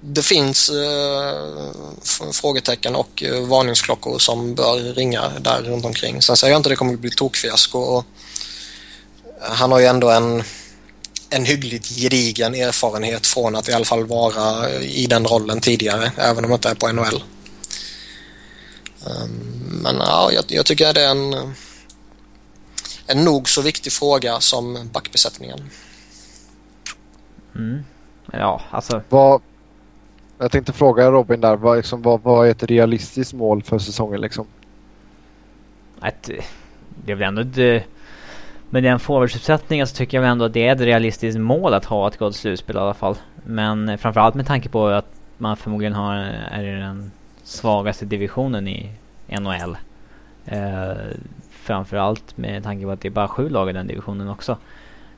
[0.00, 6.22] det finns eh, frågetecken och eh, varningsklockor som bör ringa där runt omkring.
[6.22, 7.78] Sen säger jag inte att det kommer att bli tokfiasko.
[7.78, 8.04] Och
[9.40, 10.42] han har ju ändå en,
[11.30, 16.44] en hyggligt gedigen erfarenhet från att i alla fall vara i den rollen tidigare, även
[16.44, 17.22] om det inte är på NHL.
[19.06, 21.54] Um, men ja, jag, jag tycker det är en,
[23.06, 25.70] en nog så viktig fråga som backbesättningen.
[27.54, 27.84] Mm.
[28.32, 29.02] Ja, alltså.
[29.08, 29.40] Vad,
[30.38, 34.20] jag tänkte fråga Robin där, vad, liksom, vad, vad är ett realistiskt mål för säsongen
[34.20, 34.46] liksom?
[36.02, 36.30] Ett,
[37.04, 37.84] det är väl ändå det,
[38.70, 41.74] med den forwardsuppsättningen så alltså, tycker jag väl ändå att det är ett realistiskt mål
[41.74, 43.16] att ha ett gott slutspel i alla fall.
[43.44, 46.14] Men eh, framförallt med tanke på att man förmodligen har,
[46.50, 47.10] är i den
[47.42, 48.90] svagaste divisionen i
[49.26, 49.76] NHL.
[50.46, 50.92] Eh,
[51.50, 54.56] framförallt med tanke på att det är bara sju lag i den divisionen också.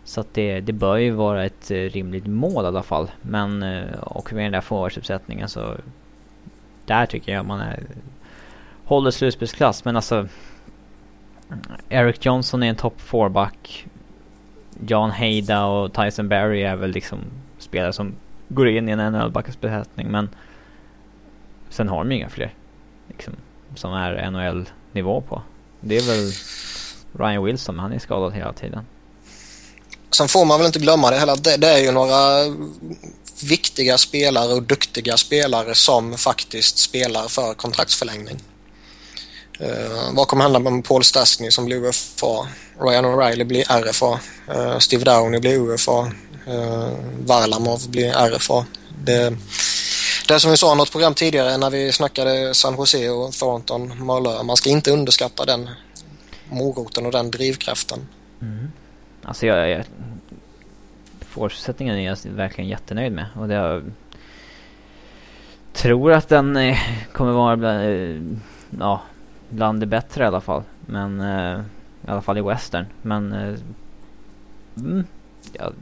[0.05, 3.11] Så att det, det bör ju vara ett eh, rimligt mål i alla fall.
[3.23, 5.75] Men eh, och med den där forwardsuppsättningen så
[6.87, 7.81] där tycker jag man är
[8.85, 9.85] håller slutspelsklass.
[9.85, 10.29] Men alltså
[11.89, 13.87] Eric Johnson är en topp 4-back.
[14.87, 17.19] John Heida och Tyson Berry är väl liksom
[17.59, 18.15] spelare som
[18.49, 20.11] går in i en NHL-backbesättning.
[20.11, 20.29] Men
[21.71, 22.55] sen har de inga fler
[23.09, 23.35] liksom,
[23.75, 25.43] som är NHL-nivå på.
[25.81, 26.33] Det är väl
[27.13, 28.87] Ryan Wilson, han är skadad hela tiden.
[30.11, 31.37] Sen får man väl inte glömma det heller.
[31.37, 32.45] Det, det är ju några
[33.43, 38.39] viktiga spelare och duktiga spelare som faktiskt spelar för kontraktsförlängning.
[39.63, 42.49] Uh, vad kommer hända med Paul Stastny som blir UFA?
[42.81, 44.21] Ryan O'Reilly blir RFA.
[44.49, 46.01] Uh, eh, Steve Downey blir UFA.
[46.01, 46.93] Uh, eh,
[47.27, 48.67] Varlamov blir RFA.
[49.05, 49.37] Det,
[50.29, 53.33] det är som vi sa i något program tidigare när vi snackade San Jose och
[53.33, 54.43] Thornton, Malö.
[54.43, 55.71] Man ska inte underskatta den
[56.49, 58.09] moroten och den drivkraften.
[58.43, 58.73] Mm.
[59.23, 59.85] Alltså jag, jag
[61.31, 63.27] fortsättningen är jag verkligen jättenöjd med.
[63.41, 63.93] Och det jag
[65.73, 66.77] tror att den
[67.13, 68.41] kommer vara bland,
[68.79, 69.03] ja,
[69.51, 70.63] bland det bättre i alla fall.
[70.87, 71.61] Men eh,
[72.07, 72.87] i alla fall i western.
[73.03, 73.55] Men eh,
[74.77, 75.05] mm,
[75.53, 75.73] ja,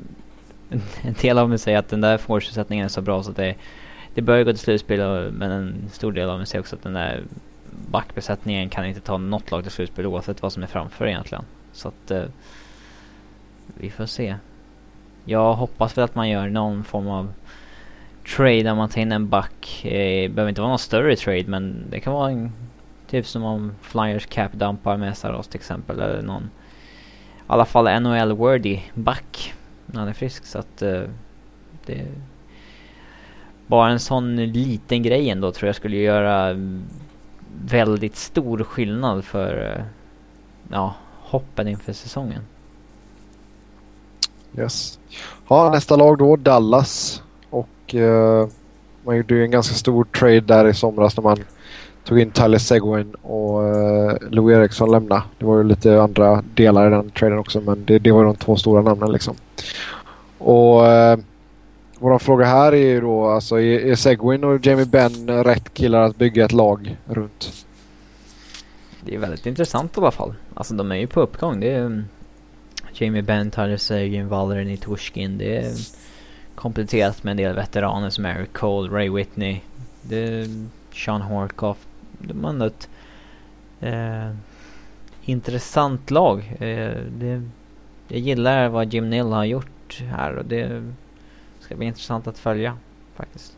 [1.02, 3.54] en del av mig säger att den där forcesättningen är så bra så att det,
[4.14, 5.00] det börjar gå till slutspel.
[5.00, 7.22] Och, men en stor del av mig säger också att den där
[7.90, 11.44] backbesättningen kan inte ta något lag till slutspel oavsett vad som är framför egentligen.
[11.72, 12.24] Så att eh,
[13.74, 14.36] vi får se.
[15.24, 17.32] Jag hoppas väl att man gör någon form av
[18.36, 19.84] trade där man tar in en back.
[19.84, 22.52] Eh, det behöver inte vara någon större trade men det kan vara en
[23.10, 27.88] typ som om Flyers cap dumpar med Saros till exempel eller någon i alla fall
[27.88, 29.54] NHL-worthy back
[29.86, 31.02] när han är frisk så att uh,
[31.86, 32.06] det
[33.66, 36.56] bara en sån liten grej ändå tror jag skulle göra
[37.64, 39.84] väldigt stor skillnad för uh,
[40.72, 42.42] ja, hoppen inför säsongen.
[44.56, 44.98] Yes.
[45.48, 47.22] Ja, nästa lag då Dallas.
[47.50, 48.48] Och uh,
[49.04, 51.38] man gjorde ju en ganska stor trade där i somras när man
[52.08, 55.22] tog in Tyler Seguin och uh, Lou Eriksson lämnade.
[55.38, 58.36] Det var ju lite andra delar i den traden också men det, det var de
[58.36, 59.36] två stora namnen liksom.
[60.38, 61.18] Och uh,
[61.98, 66.02] vår fråga här är ju då alltså är, är Seguin och Jamie Benn rätt killar
[66.02, 67.66] att bygga ett lag runt?
[69.04, 70.34] Det är väldigt intressant i alla fall.
[70.54, 71.60] Alltså de är ju på uppgång.
[71.60, 72.04] Det är
[72.92, 75.38] Jamie Benn, Tyler Seguin, Valery Nitushkin.
[75.38, 75.72] Det är
[76.54, 79.60] kompletterat med en del veteraner som Eric Cole, Ray Whitney,
[80.02, 80.46] det är
[80.94, 81.87] Sean Horkoff.
[82.18, 82.88] De har ett
[83.80, 84.34] eh,
[85.24, 86.56] intressant lag.
[86.60, 87.42] Eh, det,
[88.08, 90.92] jag gillar vad Jim Neal har gjort här och det
[91.60, 92.76] ska bli intressant att följa
[93.16, 93.52] faktiskt.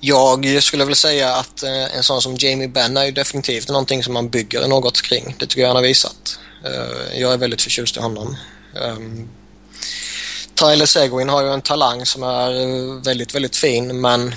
[0.00, 4.02] Jag skulle väl säga att eh, en sån som Jamie Benn är ju definitivt någonting
[4.02, 5.34] som man bygger något kring.
[5.38, 6.38] Det tycker jag han har visat.
[6.64, 8.36] Eh, jag är väldigt förtjust i honom.
[8.74, 9.28] Um,
[10.54, 14.34] Tyler Seguin har ju en talang som är eh, väldigt, väldigt fin men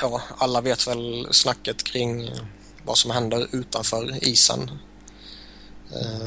[0.00, 2.30] ja, alla vet väl snacket kring
[2.84, 4.70] vad som händer utanför isen.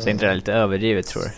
[0.03, 1.32] Så inte det är lite överdrivet tror du?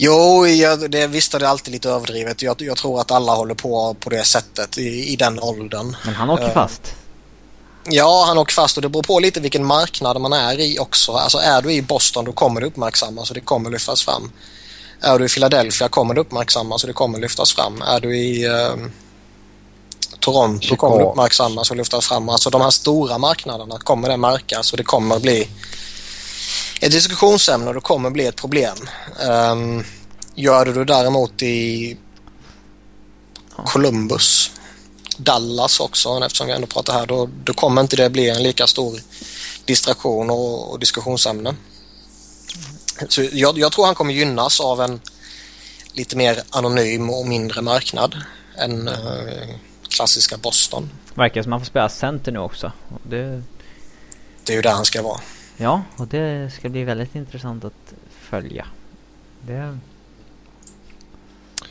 [0.00, 2.42] Jo, jag, det, visst är det alltid lite överdrivet.
[2.42, 5.96] Jag, jag, tror att alla håller på på det sättet i, i den åldern.
[6.04, 6.94] Men han åker uh, fast?
[7.84, 11.12] Ja, han åker fast och det beror på lite vilken marknad man är i också.
[11.12, 14.32] Alltså är du i Boston då kommer det uppmärksammas och det kommer lyftas fram.
[15.00, 17.82] Är du i Philadelphia kommer det uppmärksammas och det kommer lyftas fram.
[17.82, 18.76] Är du i uh,
[20.32, 20.76] Toronto Chicago.
[20.76, 22.28] kommer uppmärksammas och lyftas fram.
[22.28, 25.48] Alltså de här stora marknaderna kommer det märkas och det kommer bli
[26.80, 28.76] ett diskussionsämne och det kommer bli ett problem.
[29.28, 29.84] Um,
[30.34, 31.96] gör du det däremot i
[33.64, 34.50] Columbus,
[35.16, 38.66] Dallas också eftersom vi ändå pratar här, då, då kommer inte det bli en lika
[38.66, 39.00] stor
[39.64, 41.54] distraktion och, och diskussionsämne.
[43.08, 45.00] Så jag, jag, tror han kommer gynnas av en
[45.92, 48.16] lite mer anonym och mindre marknad
[48.58, 49.48] än eh,
[49.88, 50.90] klassiska Boston.
[51.14, 52.72] Verkar som han får spela center nu också.
[53.02, 53.42] Det...
[54.44, 55.20] det är ju där han ska vara.
[55.56, 58.66] Ja, och det ska bli väldigt intressant att följa.
[59.46, 59.78] Det...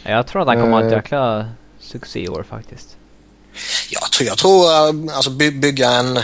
[0.03, 0.97] Jag tror att han kommer att ha ett eh.
[0.97, 1.49] jäkla
[1.80, 2.95] succé i år faktiskt.
[3.89, 6.20] Jag tror, jag tror eh, alltså bygga en,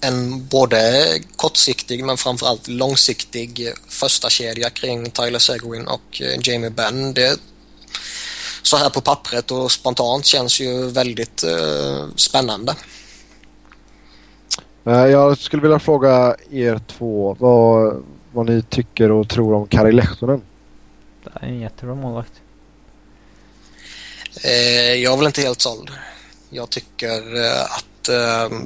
[0.00, 1.04] en både
[1.36, 7.14] kortsiktig men framförallt långsiktig första kedja kring Tyler Seguin och eh, Jamie Benn.
[7.14, 7.40] Det
[8.68, 12.74] så här på pappret och spontant känns ju väldigt uh, spännande.
[14.84, 19.92] Eh, jag skulle vilja fråga er två vad, vad ni tycker och tror om Kari
[19.92, 20.42] Lehtonen.
[21.24, 22.32] Det är en jättebra målvakt.
[24.44, 25.90] Eh, jag är väl inte helt såld.
[26.50, 28.58] Jag tycker eh, att eh,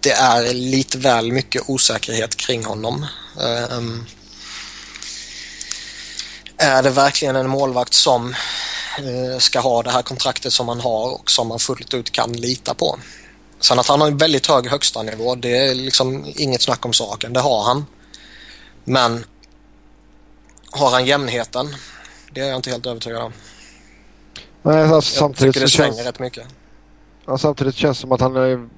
[0.00, 3.06] det är lite väl mycket osäkerhet kring honom.
[3.40, 3.78] Eh,
[6.58, 8.34] är det verkligen en målvakt som
[8.98, 12.32] eh, ska ha det här kontraktet som han har och som man fullt ut kan
[12.32, 12.98] lita på?
[13.60, 16.92] Sen att han har en väldigt hög högsta nivå, det är liksom inget snack om
[16.92, 17.32] saken.
[17.32, 17.86] Det har han.
[18.84, 19.24] Men
[20.70, 21.74] har han jämnheten?
[22.32, 23.32] Det är jag inte helt övertygad om.
[24.62, 26.06] Nej, alltså, samtidigt tycker det svänger känns...
[26.06, 26.46] rätt mycket.
[27.26, 28.68] Ja, samtidigt känns det som att han är...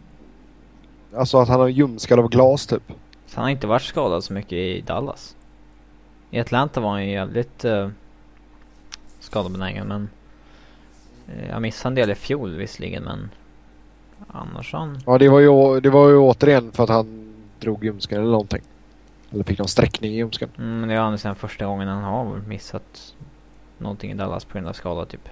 [1.16, 2.82] Alltså att han har ljumskad av glas typ.
[3.26, 5.34] Så han har inte varit skadad så mycket i Dallas.
[6.30, 7.88] I Atlanta var han ju jävligt uh,
[9.20, 10.08] skadebenägen men
[11.28, 13.30] eh, jag missade en del i fjol visserligen men
[14.28, 14.98] annars han...
[15.06, 18.62] Ja, det var, ju, det var ju återigen för att han drog ljumsken eller någonting.
[19.30, 20.48] Eller fick någon sträckning i ljumsken.
[20.58, 23.14] Mm, det är andra sen första gången han har missat
[23.78, 25.28] någonting i Dallas på grund av skada typ.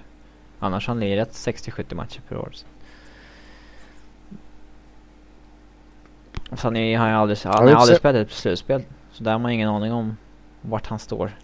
[0.59, 2.49] Annars har han lirat 60-70 matcher per år.
[2.53, 2.65] Så.
[6.57, 8.83] Sen är han ju aldrig, han har aldrig spelat ett slutspel.
[9.11, 10.17] Så där har man ingen aning om
[10.61, 11.37] vart han står.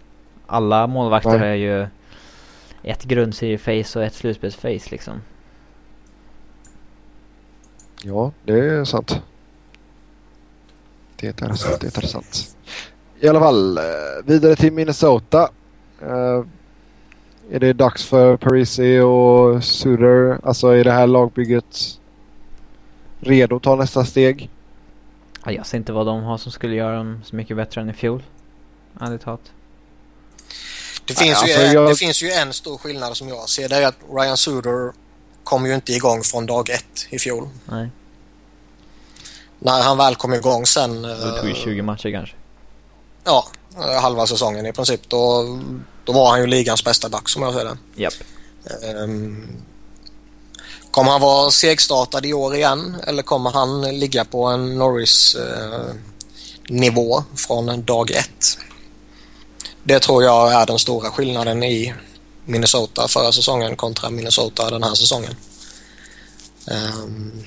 [0.46, 1.38] Alla målvakter Nej.
[1.38, 1.86] har ju
[2.82, 5.20] ett grundserieface och ett slutspelsface liksom.
[8.02, 9.22] Ja, det är sant.
[11.16, 12.56] Det är sant, det är sant.
[13.20, 13.84] I alla fall, eh,
[14.24, 15.48] vidare till Minnesota.
[16.02, 16.44] Uh,
[17.50, 20.40] är det dags för Parisi och Suter?
[20.42, 22.00] Alltså är det här lagbygget
[23.20, 24.50] redo att ta nästa steg?
[25.46, 27.92] jag ser inte vad de har som skulle göra dem så mycket bättre än i
[27.92, 28.22] fjol.
[29.00, 29.40] Ärligt talat.
[31.06, 31.88] Det finns, alltså, ju, jag...
[31.88, 33.68] det finns ju en stor skillnad som jag ser.
[33.68, 34.92] Det är att Ryan Suder
[35.44, 37.48] kom ju inte igång från dag ett i fjol.
[37.64, 37.90] Nej.
[39.58, 41.02] När han väl kom igång sen...
[41.02, 42.36] Det tog ju 20 matcher kanske.
[43.24, 43.46] Ja,
[44.00, 45.08] halva säsongen i princip.
[45.08, 45.44] Då,
[46.04, 47.76] då var han ju ligans bästa back som jag ser det.
[47.94, 48.14] Japp.
[49.04, 49.46] Um,
[50.90, 55.94] kommer han vara segstartad i år igen eller kommer han ligga på en Norris uh,
[56.68, 58.58] nivå från dag ett?
[59.86, 61.94] Det tror jag är den stora skillnaden i
[62.44, 65.36] Minnesota förra säsongen kontra Minnesota den här säsongen.
[66.66, 67.44] Um,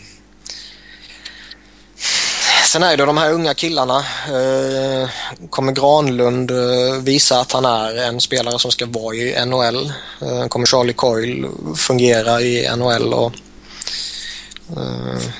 [2.65, 3.97] Sen är det de här unga killarna.
[4.31, 5.09] Uh,
[5.49, 9.91] kommer Granlund uh, visa att han är en spelare som ska vara i NHL?
[10.21, 13.13] Uh, eh, kommer Charlie Coyle fungera i NHL?
[13.13, 13.31] Och,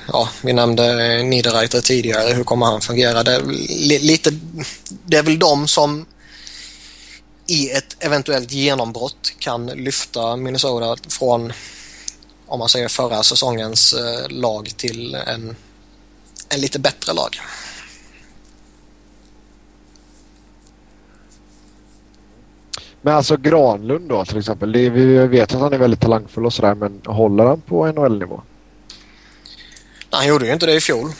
[0.08, 2.34] ja, vi nämnde Niederreiter tidigare.
[2.34, 3.24] Hur kommer han fungera?
[3.24, 3.42] Det är,
[4.00, 4.32] lite,
[5.06, 6.06] det är väl de som
[7.50, 11.54] i ett eventuellt genombrott kan lyfta Minnesota från
[12.48, 13.96] om man säger förra säsongens
[14.30, 15.56] lag till en
[16.50, 17.38] en lite bättre lag.
[23.02, 24.72] Men alltså Granlund då till exempel.
[24.72, 28.42] Det, vi vet att han är väldigt talangfull och sådär men håller han på NHL-nivå?
[30.10, 31.12] Han gjorde ju inte det i fjol.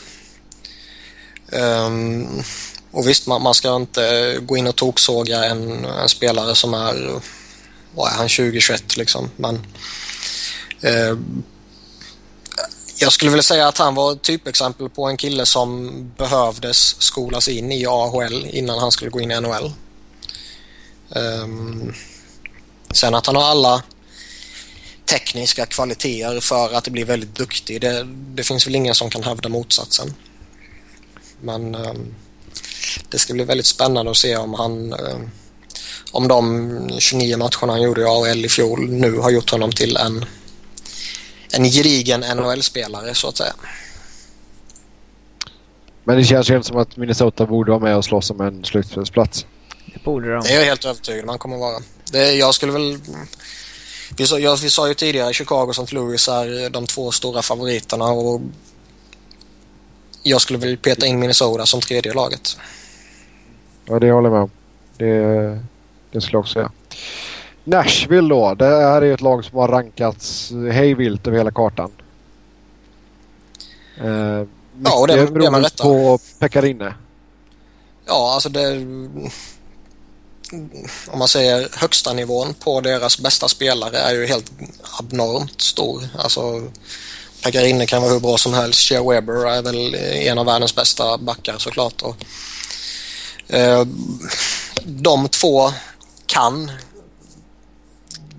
[1.52, 2.42] Um,
[2.90, 7.20] och visst, man, man, ska inte gå in och toksåga en, en spelare som är,
[7.94, 9.30] vad är han, 20-21 liksom.
[9.36, 9.66] Men
[10.80, 11.16] eh,
[13.00, 17.48] jag skulle vilja säga att han var ett typexempel på en kille som behövdes skolas
[17.48, 19.72] in i AHL innan han skulle gå in i NHL.
[21.08, 21.94] Um, ehm,
[22.92, 23.82] sen att han har alla
[25.04, 29.48] tekniska kvaliteter för att bli väldigt duktig, det, det finns väl ingen som kan hävda
[29.48, 30.14] motsatsen.
[31.40, 32.14] Men um,
[33.08, 35.30] det ska bli väldigt spännande att se om han um,
[36.12, 39.96] om de 29 matcherna han gjorde i AHL i fjol nu har gjort honom till
[39.96, 40.24] en
[41.52, 43.54] en gedigen NHL-spelare så att säga.
[46.04, 48.64] Men det känns ju inte som att Minnesota borde vara med och slåss om en
[48.64, 49.46] slutspelsplats.
[49.94, 50.42] Det borde de.
[50.42, 51.82] Det är jag helt övertygad man kommer vara.
[52.12, 52.98] Det, jag skulle väl...
[54.16, 55.94] Vi sa, jag, vi sa ju tidigare Chicago och St.
[55.94, 58.40] Louis är de två stora favoriterna och
[60.22, 62.56] jag skulle väl peta in Minnesota som tredje laget.
[63.84, 64.50] Ja, det håller jag med om.
[64.96, 65.60] Det,
[66.10, 66.72] det skulle jag också säga.
[67.64, 68.54] Nashville då.
[68.54, 71.90] Det här är ett lag som har rankats hejvilt över hela kartan.
[74.00, 74.46] Eh,
[74.84, 75.84] ja, och det, det man rätta.
[75.84, 76.94] på Pekarinne.
[78.06, 78.86] Ja, alltså det...
[81.08, 84.52] Om man säger högsta nivån på deras bästa spelare är ju helt
[84.98, 86.02] abnormt stor.
[86.18, 86.62] Alltså
[87.42, 88.80] Pagarinne kan vara hur bra som helst.
[88.80, 92.02] Shea Weber är väl eh, en av världens bästa backar såklart.
[92.02, 92.16] Och,
[93.54, 93.84] eh,
[94.84, 95.72] de två
[96.26, 96.70] kan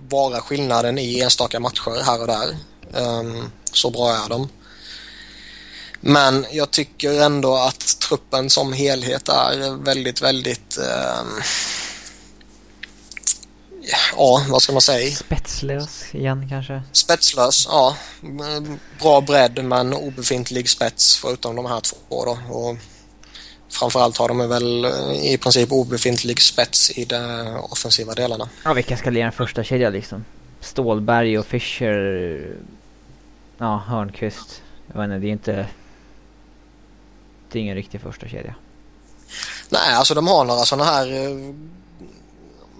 [0.09, 2.57] vara skillnaden i enstaka matcher här och där.
[2.93, 4.49] Um, så bra är de.
[6.01, 10.77] Men jag tycker ändå att truppen som helhet är väldigt, väldigt...
[10.77, 11.41] Um,
[14.15, 15.15] ja, vad ska man säga?
[15.15, 16.81] Spetslös igen kanske?
[16.91, 17.97] Spetslös, ja.
[18.99, 22.37] Bra bredd men obefintlig spets förutom de här två då.
[22.55, 22.77] Och
[23.69, 28.49] framförallt har de väl eh, i princip obefintlig spets i de offensiva delarna.
[28.63, 30.25] Ja, vilka ska lira en första kedja liksom?
[30.59, 32.55] Stålberg och Fischer.
[33.57, 34.61] Ja, Hörnqvist.
[34.93, 35.67] Jag vet inte, det är inte...
[37.51, 38.55] Det är ingen riktig första kedja.
[39.69, 41.07] Nej, alltså de har några sådana här...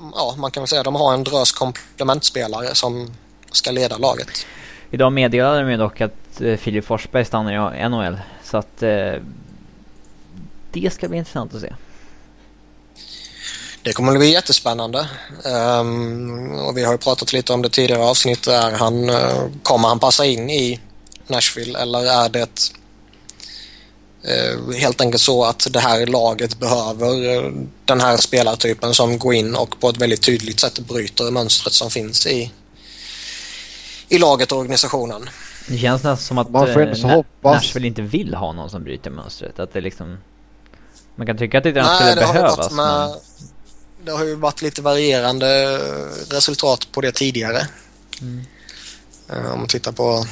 [0.01, 3.11] Eh, ja, man kan väl säga de har en drös komplementspelare som
[3.51, 4.45] ska leda laget.
[4.91, 8.19] Idag meddelade de ju dock att eh, Filip Forsberg stannar i NHL.
[8.43, 8.77] Så att
[10.71, 11.73] det ska bli intressant att se.
[13.83, 15.07] Det kommer att bli jättespännande.
[15.79, 18.47] Um, och vi har ju pratat lite om det tidigare avsnitt.
[18.47, 20.79] Är han, uh, kommer han passa in i
[21.27, 22.71] Nashville eller är det
[24.75, 27.53] helt enkelt så att det här laget behöver uh,
[27.85, 31.89] den här spelartypen som går in och på ett väldigt tydligt sätt bryter mönstret som
[31.89, 32.51] finns i,
[34.09, 35.29] i laget och organisationen.
[35.67, 37.63] Det känns nästan som att Man får hoppas.
[37.63, 39.59] Nashville inte vill ha någon som bryter mönstret.
[39.59, 40.17] Att det liksom...
[41.15, 42.57] Man kan tycka att det inte ens skulle det behövas.
[42.57, 43.19] Har med, men...
[44.05, 45.79] Det har ju varit lite varierande
[46.29, 47.67] resultat på det tidigare.
[48.21, 48.45] Mm.
[49.53, 50.25] Om man tittar på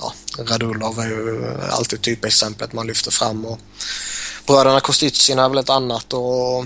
[0.00, 3.44] ja, Radulov är ju alltid typexemplet man lyfter fram.
[3.44, 3.58] Och
[4.46, 6.64] bröderna Kostitsin är väl ett annat och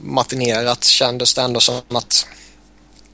[0.00, 2.26] Martinerat kändes det ändå som att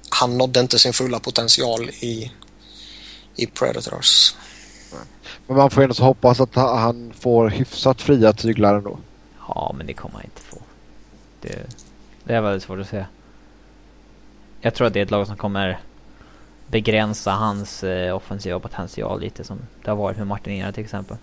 [0.09, 2.33] han nådde inte sin fulla potential i,
[3.37, 4.35] i Predators.
[5.47, 8.99] Men man får ändå så hoppas att han får hyfsat fria tyglar ändå.
[9.49, 10.59] Ja, men det kommer han inte få.
[11.41, 11.67] Det,
[12.25, 13.07] det är väldigt svårt att säga.
[14.61, 15.81] Jag tror att det är ett lag som kommer
[16.75, 21.17] begränsa hans eh, offensiva potential lite som det har varit med Martinera till exempel.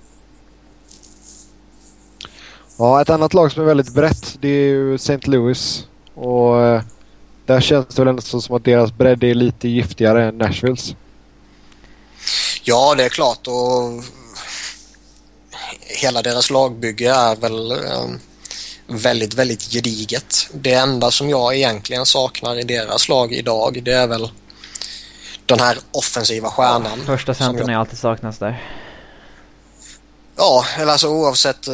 [2.77, 5.19] Ja, ett annat lag som är väldigt brett det är ju St.
[5.23, 5.87] Louis.
[6.13, 6.81] Och eh,
[7.45, 10.95] där känns det väl ändå som att deras bredd är lite giftigare än Nashvilles.
[12.63, 14.03] Ja, det är klart och
[16.01, 18.19] hela deras lagbygge är väl um,
[18.87, 20.49] väldigt, väldigt gediget.
[20.53, 24.29] Det enda som jag egentligen saknar i deras lag idag det är väl
[25.51, 26.99] den här offensiva stjärnan.
[26.99, 27.69] Ja, första centern jag...
[27.69, 28.63] är alltid saknas där.
[30.35, 31.67] Ja, eller alltså oavsett.
[31.67, 31.73] Eh,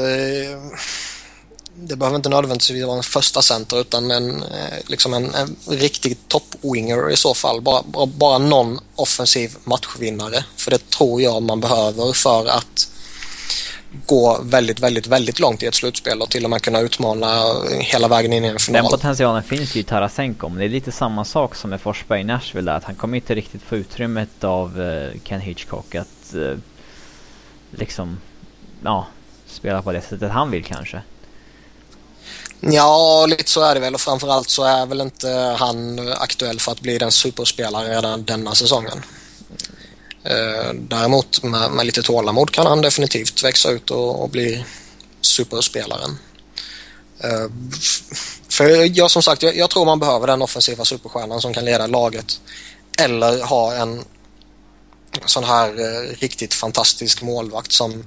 [1.76, 6.18] det behöver inte nödvändigtvis vara en första center utan en, eh, liksom en, en riktig
[6.28, 7.62] toppwinger i så fall.
[7.62, 10.44] Bara, bara, bara någon offensiv matchvinnare.
[10.56, 12.90] För det tror jag man behöver för att
[14.06, 17.44] gå väldigt, väldigt, väldigt långt i ett slutspel och till och med kunna utmana
[17.80, 18.84] hela vägen in i en final.
[18.84, 22.22] Den potentialen finns ju i Tarasenko, men det är lite samma sak som med Forsberg
[22.22, 26.58] i Nashville att han kommer inte riktigt få utrymmet av uh, Ken Hitchcock att uh,
[27.72, 28.20] liksom,
[28.84, 29.08] ja,
[29.48, 31.02] spela på det sättet han vill kanske.
[32.60, 36.72] Ja, lite så är det väl och framförallt så är väl inte han aktuell för
[36.72, 39.02] att bli den superspelare redan denna säsongen.
[40.30, 44.66] Eh, däremot med, med, lite tålamod kan han definitivt växa ut och, och bli
[45.22, 46.18] superspelaren.
[47.20, 47.52] Eh,
[48.50, 51.88] för jag som sagt, jag, jag, tror man behöver den offensiva superstjärnan som kan leda
[51.88, 52.42] laget.
[53.00, 54.04] Eller ha en
[55.26, 58.04] sån här eh, riktigt fantastisk målvakt som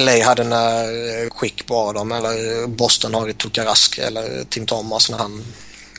[0.00, 5.18] LA hade när Quick bad dem eller Boston har i Tukarask eller Tim Thomas när
[5.18, 5.44] han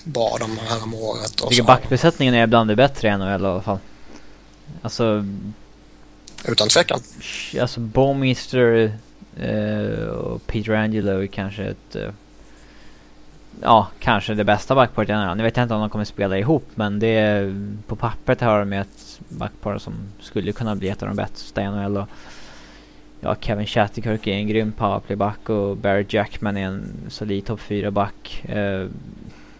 [0.03, 1.35] bad dem häromåret.
[1.35, 3.79] Tycker backbesättningen är bland det bättre i NHL i alla fall.
[4.81, 5.25] Alltså...
[6.47, 6.99] Utan tvekan.
[7.61, 8.91] Alltså Bowmister
[9.43, 11.95] uh, och Peter Angelo är kanske ett...
[11.95, 12.09] Uh,
[13.61, 15.37] ja, kanske det bästa backparet i.
[15.37, 17.55] Nu vet jag inte om de kommer spela ihop men det är...
[17.87, 21.65] På pappret har de ett backpar som skulle kunna bli ett av de bästa i
[21.65, 21.97] NHL.
[21.97, 22.07] Och,
[23.19, 28.45] ja, Kevin Shatterkirk är en grym powerplayback och Barry Jackman är en solid topp 4-back.
[28.55, 28.87] Uh,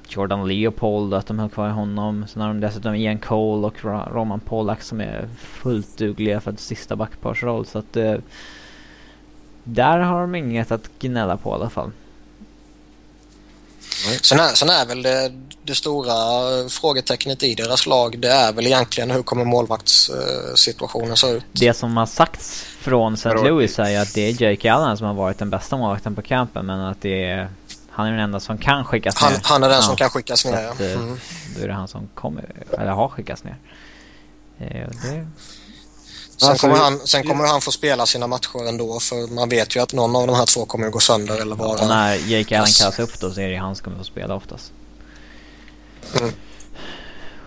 [0.10, 2.26] Jordan Leopold, att de höll kvar honom.
[2.28, 6.60] Sen har de dessutom Ian Cole och Roman Polak som är fullt dugliga för ett
[6.60, 7.66] sista backparsroll.
[7.66, 8.16] Så att eh,
[9.64, 11.92] där har de inget att gnälla på i alla fall.
[14.22, 15.32] Sen är, sen är väl det,
[15.64, 16.14] det, stora
[16.70, 21.44] frågetecknet i deras lag det är väl egentligen hur kommer målvaktssituationen se ut?
[21.52, 23.34] Det som har sagts från St.
[23.34, 26.66] Louis är att det är Jake Allen som har varit den bästa målvakten på campen
[26.66, 27.50] men att det är
[27.96, 29.42] han är den enda som kan skickas han, ner.
[29.44, 31.20] Han är den ja, som kan skickas ner, att, eh, mm.
[31.56, 33.58] Då är det han som kommer, eller har skickats ner.
[34.58, 35.28] Eh, det...
[36.38, 39.80] Sen, kommer han, sen kommer han få spela sina matcher ändå för man vet ju
[39.80, 41.82] att någon av de här två kommer att gå sönder eller vara...
[41.82, 44.36] Och när Jake Allen kallas upp då så är det han som kommer få spela
[44.36, 44.72] oftast.
[46.20, 46.32] Mm.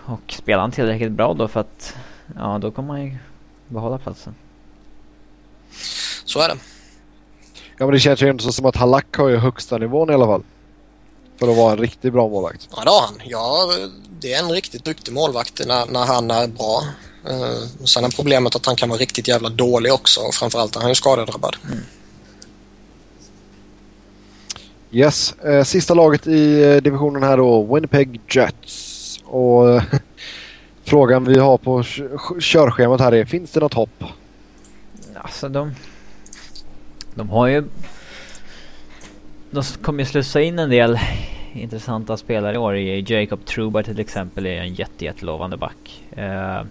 [0.05, 1.93] Och spelar han tillräckligt bra då för att,
[2.35, 3.17] ja då kommer han ju
[3.67, 4.35] behålla platsen.
[6.25, 6.57] Så är det.
[7.79, 10.25] Ja men det känns ju ändå som att Halak har ju högsta nivån i alla
[10.25, 10.43] fall.
[11.39, 12.69] För att vara en riktigt bra målvakt.
[12.75, 13.15] Ja det har han.
[13.25, 13.73] Ja,
[14.19, 16.83] det är en riktigt duktig målvakt när, när han är bra.
[17.29, 20.79] Uh, sen är problemet att han kan vara riktigt jävla dålig också och framförallt är
[20.79, 21.55] han ju skadedrabbad.
[21.67, 21.79] Mm.
[24.91, 29.19] Yes, eh, sista laget i eh, divisionen här då, Winnipeg Jets.
[29.25, 29.83] Och eh,
[30.83, 31.83] frågan vi har på
[32.39, 34.03] körschemat här är, finns det något hopp?
[35.15, 35.75] Alltså de,
[37.15, 37.63] de har ju...
[39.51, 40.99] De kommer ju slussa in en del
[41.53, 42.75] intressanta spelare i år.
[42.75, 46.03] Jacob Truba till exempel är en jätte, jättelovande back.
[46.17, 46.63] Uh,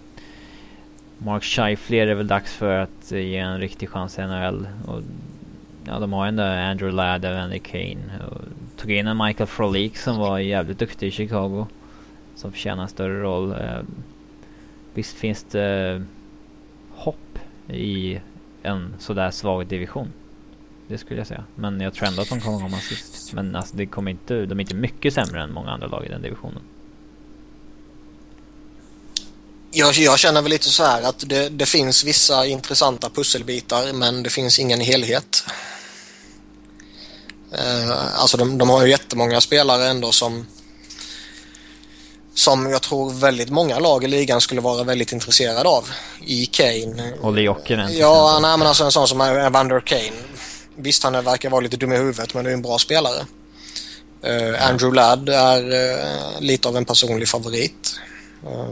[1.17, 4.67] Mark Scheifler är väl dags för att ge en riktig chans i NHL.
[4.87, 5.01] Och,
[5.85, 8.41] ja, de har ändå Andrew Ladd och Andy Kane och
[8.77, 11.67] tog in en Michael Frolik som var jävligt duktig i Chicago.
[12.35, 13.51] Som förtjänar en större roll.
[13.51, 13.81] Uh,
[14.93, 16.03] visst finns det
[16.91, 18.19] hopp i
[18.63, 20.07] en sådär svag division.
[20.89, 21.43] Det skulle jag säga.
[21.55, 23.33] Men jag tror ändå att de kommer komma sist.
[23.33, 26.09] Men alltså det kommer inte, de är inte mycket sämre än många andra lag i
[26.09, 26.61] den divisionen.
[29.71, 34.23] Jag, jag känner väl lite så här att det, det finns vissa intressanta pusselbitar men
[34.23, 35.43] det finns ingen helhet.
[37.51, 40.45] Eh, alltså de, de har ju jättemånga spelare ändå som
[42.33, 45.89] som jag tror väldigt många lag i ligan skulle vara väldigt intresserade av.
[46.25, 47.13] I Kane.
[47.21, 47.97] Olle Jokinen.
[47.97, 50.11] Ja, nej, men alltså en sån som Evander Kane.
[50.81, 53.25] Visst, han verkar vara lite dum i huvudet men det är en bra spelare.
[54.27, 57.99] Uh, Andrew Ladd är uh, lite av en personlig favorit.
[58.43, 58.69] Uh,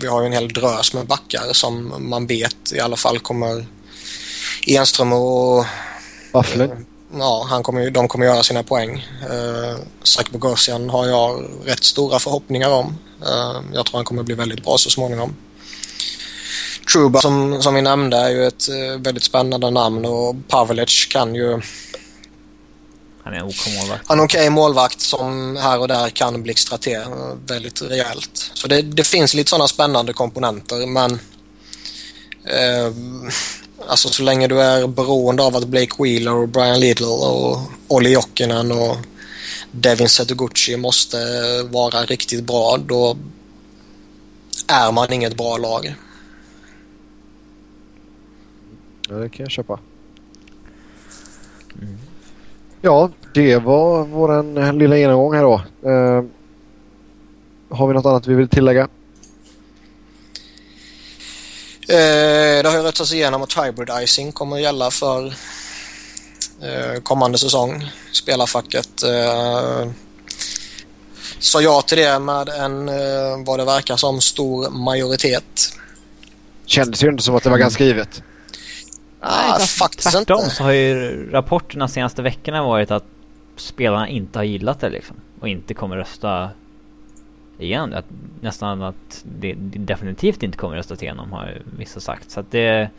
[0.00, 3.66] vi har ju en hel drös med backar som man vet i alla fall kommer
[4.66, 5.64] Enström och...
[6.32, 6.86] Bufflin
[7.18, 9.06] ja, han kommer, de kommer göra sina poäng.
[9.30, 12.98] Uh, Zach Bogosian har jag rätt stora förhoppningar om.
[13.22, 15.36] Uh, jag tror han kommer bli väldigt bra så småningom.
[16.92, 21.34] Truba som, som vi nämnde är ju ett uh, väldigt spännande namn och Pavelic kan
[21.34, 21.60] ju...
[23.24, 24.02] Han är en OK målvakt.
[24.06, 27.82] Han är en okej okay målvakt som här och där kan blixtra till uh, väldigt
[27.82, 28.50] rejält.
[28.54, 31.18] Så det, det finns lite sådana spännande komponenter men
[33.88, 38.12] Alltså så länge du är beroende av att Blake Wheeler och Brian Lidl och Olli
[38.12, 38.96] Jokinen och
[39.70, 41.18] Devin Setoguchi måste
[41.62, 43.16] vara riktigt bra då
[44.66, 45.94] är man inget bra lag.
[49.12, 49.80] Ja, det kan jag köpa.
[51.82, 51.98] Mm.
[52.80, 55.62] Ja, det var vår lilla genomgång här då.
[55.90, 56.24] Uh,
[57.68, 58.88] har vi något annat vi vill tillägga?
[61.88, 65.26] Eh, det har ju röstats igenom att hybridizing kommer att gälla för
[66.62, 67.90] eh, kommande säsong.
[68.12, 69.90] Spelarfacket eh,
[71.38, 75.78] sa ja till det med en, eh, vad det verkar som, stor majoritet.
[76.66, 78.22] Kändes ju inte som att det var ganska givet.
[79.24, 80.50] Ah, faktiskt tvärtom inte.
[80.50, 83.04] så har ju rapporterna de senaste veckorna varit att
[83.56, 85.16] spelarna inte har gillat det liksom.
[85.40, 86.50] Och inte kommer rösta
[87.58, 87.94] igen.
[87.94, 88.04] Att
[88.40, 92.30] nästan att det definitivt inte kommer röstas igenom har vissa sagt.
[92.30, 92.90] Så att det...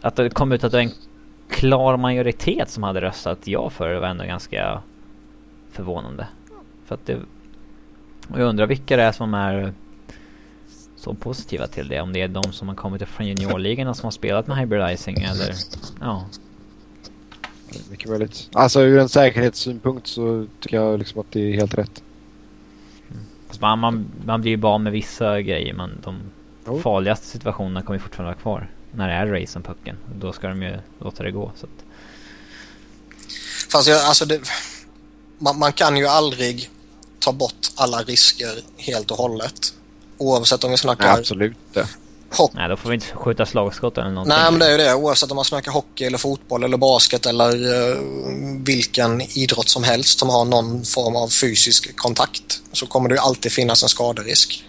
[0.00, 0.92] Att det kom ut att det var en
[1.48, 4.82] klar majoritet som hade röstat ja för det var ändå ganska
[5.72, 6.26] förvånande.
[6.86, 7.16] För att det...
[8.32, 9.72] Och jag undrar vilka det är som är
[11.00, 12.00] så positiva till det.
[12.00, 15.54] Om det är de som har kommit från juniorligorna som har spelat med hybridizing eller...
[16.00, 16.26] Ja.
[17.90, 18.48] Mycket möjligt.
[18.52, 22.02] Alltså ur en säkerhetssynpunkt så tycker jag liksom att det är helt rätt.
[23.60, 26.20] Man, man, man blir ju van med vissa grejer men de
[26.66, 26.80] oh.
[26.80, 28.70] farligaste situationerna kommer fortfarande vara kvar.
[28.92, 29.96] När det är race om pucken.
[30.14, 31.52] Då ska de ju låta det gå.
[31.56, 31.84] Så att...
[33.72, 34.40] Fast jag, alltså det,
[35.38, 36.70] man, man, kan ju aldrig
[37.18, 39.74] ta bort alla risker helt och hållet.
[40.20, 41.06] Oavsett om vi snackar...
[41.06, 41.86] Ja, absolut det.
[42.32, 42.52] Hopp.
[42.54, 44.36] Nej, då får vi inte skjuta slagskott eller någonting.
[44.36, 44.94] Nej, men det är ju det.
[44.94, 48.00] Oavsett om man snackar hockey eller fotboll eller basket eller uh,
[48.64, 53.20] vilken idrott som helst som har någon form av fysisk kontakt så kommer det ju
[53.20, 54.64] alltid finnas en skaderisk.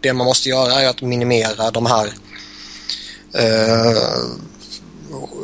[0.00, 2.06] Det man måste göra är att minimera de här
[3.36, 4.00] uh,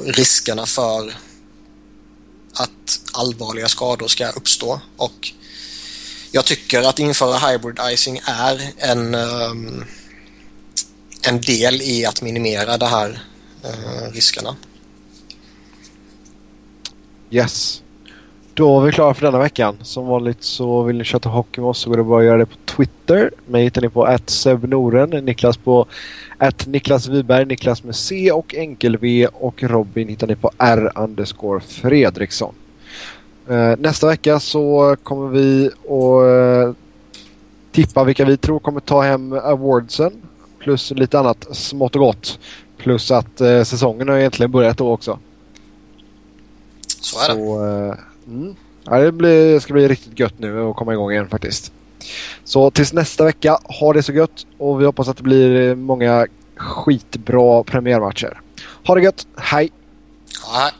[0.04, 1.14] riskerna för
[2.52, 5.32] att allvarliga skador ska uppstå och
[6.36, 9.84] jag tycker att införa hybridizing är en um,
[11.28, 13.08] en del i att minimera de här
[13.64, 14.56] uh, riskerna.
[17.30, 17.82] Yes.
[18.54, 19.78] Då är vi klara för denna veckan.
[19.82, 22.38] Som vanligt så vill ni köta hockey med oss så går det bara att göra
[22.38, 23.30] det på Twitter.
[23.46, 25.86] Mig hittar ni på @sebnoren, Niklas på
[26.38, 31.60] att Niklas Wiberg, Niklas med C och enkel-V och Robin hittar ni på R underscore
[31.60, 32.54] Fredriksson.
[33.50, 36.74] Uh, nästa vecka så kommer vi att uh,
[37.72, 40.22] tippa vilka vi tror kommer ta hem awardsen
[40.66, 42.38] plus lite annat smått och gott.
[42.76, 45.18] Plus att eh, säsongen har egentligen börjat då också.
[47.00, 47.34] Så är det.
[47.34, 47.94] Så, eh,
[48.26, 48.56] mm.
[48.84, 51.72] ja, det blir, ska bli riktigt gött nu att komma igång igen faktiskt.
[52.44, 56.26] Så tills nästa vecka, ha det så gött och vi hoppas att det blir många
[56.56, 58.40] skitbra premiärmatcher.
[58.86, 59.72] Ha det gött, hej!
[60.44, 60.72] Ja, hej.